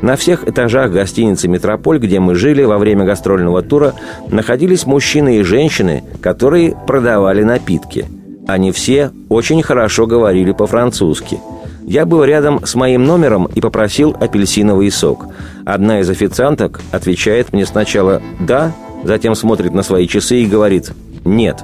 На 0.00 0.14
всех 0.16 0.46
этажах 0.46 0.92
гостиницы 0.92 1.48
«Метрополь», 1.48 1.98
где 1.98 2.20
мы 2.20 2.34
жили 2.36 2.62
во 2.62 2.78
время 2.78 3.04
гастрольного 3.04 3.62
тура, 3.62 3.94
находились 4.28 4.86
мужчины 4.86 5.38
и 5.38 5.42
женщины, 5.42 6.04
которые 6.20 6.76
продавали 6.86 7.42
напитки. 7.42 8.06
Они 8.46 8.70
все 8.70 9.10
очень 9.28 9.62
хорошо 9.62 10.06
говорили 10.06 10.52
по-французски. 10.52 11.40
Я 11.82 12.06
был 12.06 12.22
рядом 12.22 12.64
с 12.64 12.74
моим 12.74 13.04
номером 13.04 13.46
и 13.46 13.60
попросил 13.60 14.14
апельсиновый 14.20 14.90
сок. 14.90 15.26
Одна 15.64 16.00
из 16.00 16.10
официанток 16.10 16.80
отвечает 16.92 17.52
мне 17.52 17.66
сначала 17.66 18.22
«да», 18.40 18.72
затем 19.04 19.34
смотрит 19.34 19.74
на 19.74 19.82
свои 19.82 20.06
часы 20.06 20.42
и 20.42 20.46
говорит 20.46 20.92
«нет». 21.24 21.56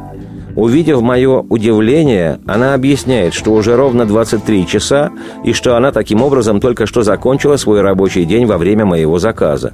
Увидев 0.57 1.01
мое 1.01 1.41
удивление, 1.41 2.39
она 2.47 2.75
объясняет, 2.75 3.35
что 3.35 3.53
уже 3.53 3.77
ровно 3.77 4.07
23 4.07 4.67
часа 4.67 5.11
и 5.45 5.53
что 5.53 5.77
она 5.77 5.91
таким 5.91 6.23
образом 6.23 6.61
только 6.61 6.87
что 6.87 7.03
закончила 7.03 7.57
свой 7.57 7.81
рабочий 7.81 8.25
день 8.25 8.47
во 8.47 8.57
время 8.57 8.85
моего 8.85 9.19
заказа. 9.19 9.73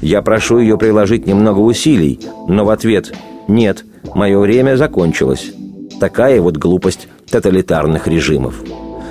Я 0.00 0.22
прошу 0.22 0.58
ее 0.58 0.78
приложить 0.78 1.26
немного 1.26 1.60
усилий, 1.60 2.20
но 2.46 2.64
в 2.64 2.70
ответ 2.70 3.12
«нет, 3.48 3.84
мое 4.14 4.38
время 4.38 4.76
закончилось». 4.76 5.52
Такая 5.98 6.40
вот 6.40 6.56
глупость 6.56 7.08
тоталитарных 7.30 8.06
режимов. 8.06 8.54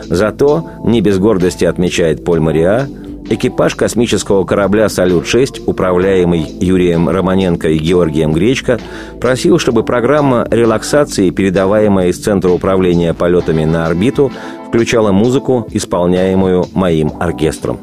Зато, 0.04 0.70
не 0.84 1.02
без 1.02 1.18
гордости 1.18 1.66
отмечает 1.66 2.24
Поль 2.24 2.40
Мариа, 2.40 2.88
Экипаж 3.30 3.76
космического 3.76 4.44
корабля 4.44 4.90
«Салют-6», 4.90 5.64
управляемый 5.66 6.46
Юрием 6.60 7.10
Романенко 7.10 7.70
и 7.70 7.78
Георгием 7.78 8.34
Гречко, 8.34 8.80
просил, 9.20 9.58
чтобы 9.60 9.84
программа 9.84 10.48
релаксации, 10.52 11.30
передаваемая 11.30 12.10
из 12.10 12.20
Центра 12.20 12.50
управления 12.50 13.14
полетами 13.14 13.66
на 13.66 13.86
орбиту, 13.86 14.32
включала 14.68 15.12
музыку, 15.12 15.68
исполняемую 15.72 16.66
моим 16.74 17.12
оркестром. 17.20 17.80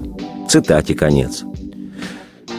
Цитате 0.49 0.95
конец. 0.95 1.45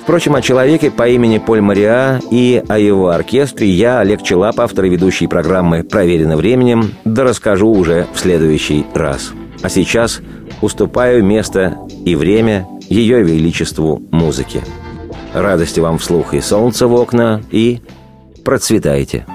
Впрочем, 0.02 0.36
о 0.36 0.42
человеке 0.42 0.90
по 0.90 1.08
имени 1.08 1.38
Поль 1.38 1.62
Мариа 1.62 2.20
и 2.32 2.64
о 2.68 2.80
его 2.80 3.10
оркестре 3.10 3.70
я, 3.70 4.00
Олег 4.00 4.24
Челап, 4.24 4.60
автор 4.60 4.86
и 4.86 4.90
ведущий 4.90 5.28
программы 5.28 5.84
«Проверено 5.84 6.36
временем», 6.36 6.96
да 7.06 7.24
расскажу 7.24 7.70
уже 7.70 8.08
в 8.14 8.20
следующий 8.20 8.86
раз. 8.96 9.32
А 9.62 9.70
сейчас 9.70 10.22
уступаю 10.62 11.24
место 11.24 11.78
и 12.06 12.16
время 12.16 12.68
ее 12.90 13.24
величеству 13.24 14.02
музыки. 14.12 14.62
Радости 15.34 15.80
вам 15.80 15.98
вслух 15.98 16.34
и 16.34 16.42
солнца 16.42 16.88
в 16.88 16.94
окна, 16.94 17.42
и 17.52 17.82
процветайте! 18.44 19.26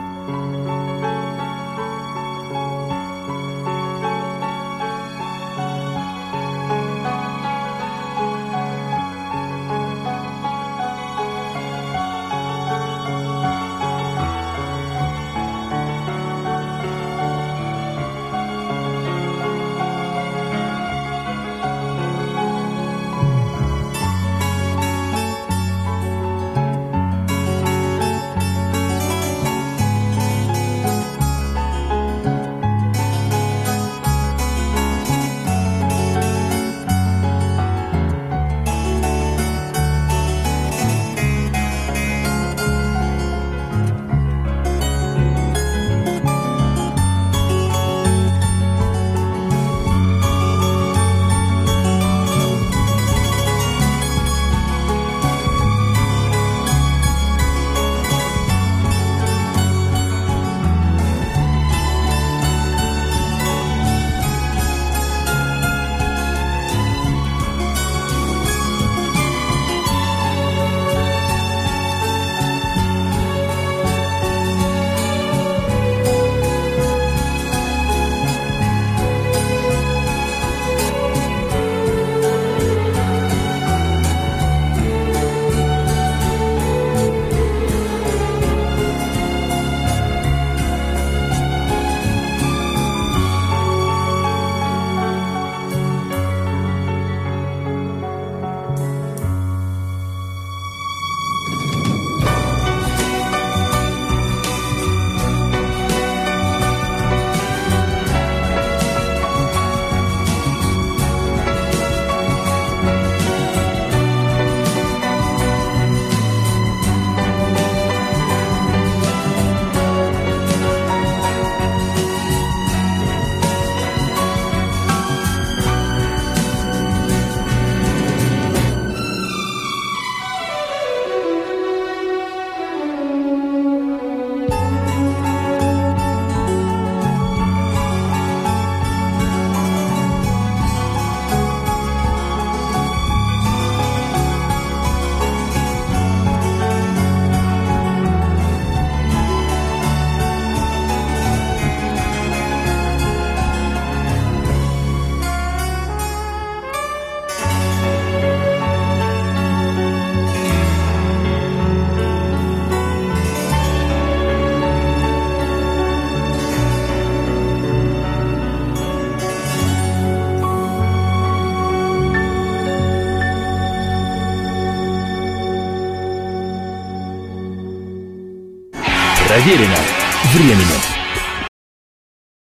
Проверено 179.47 179.67
временем. 179.67 179.86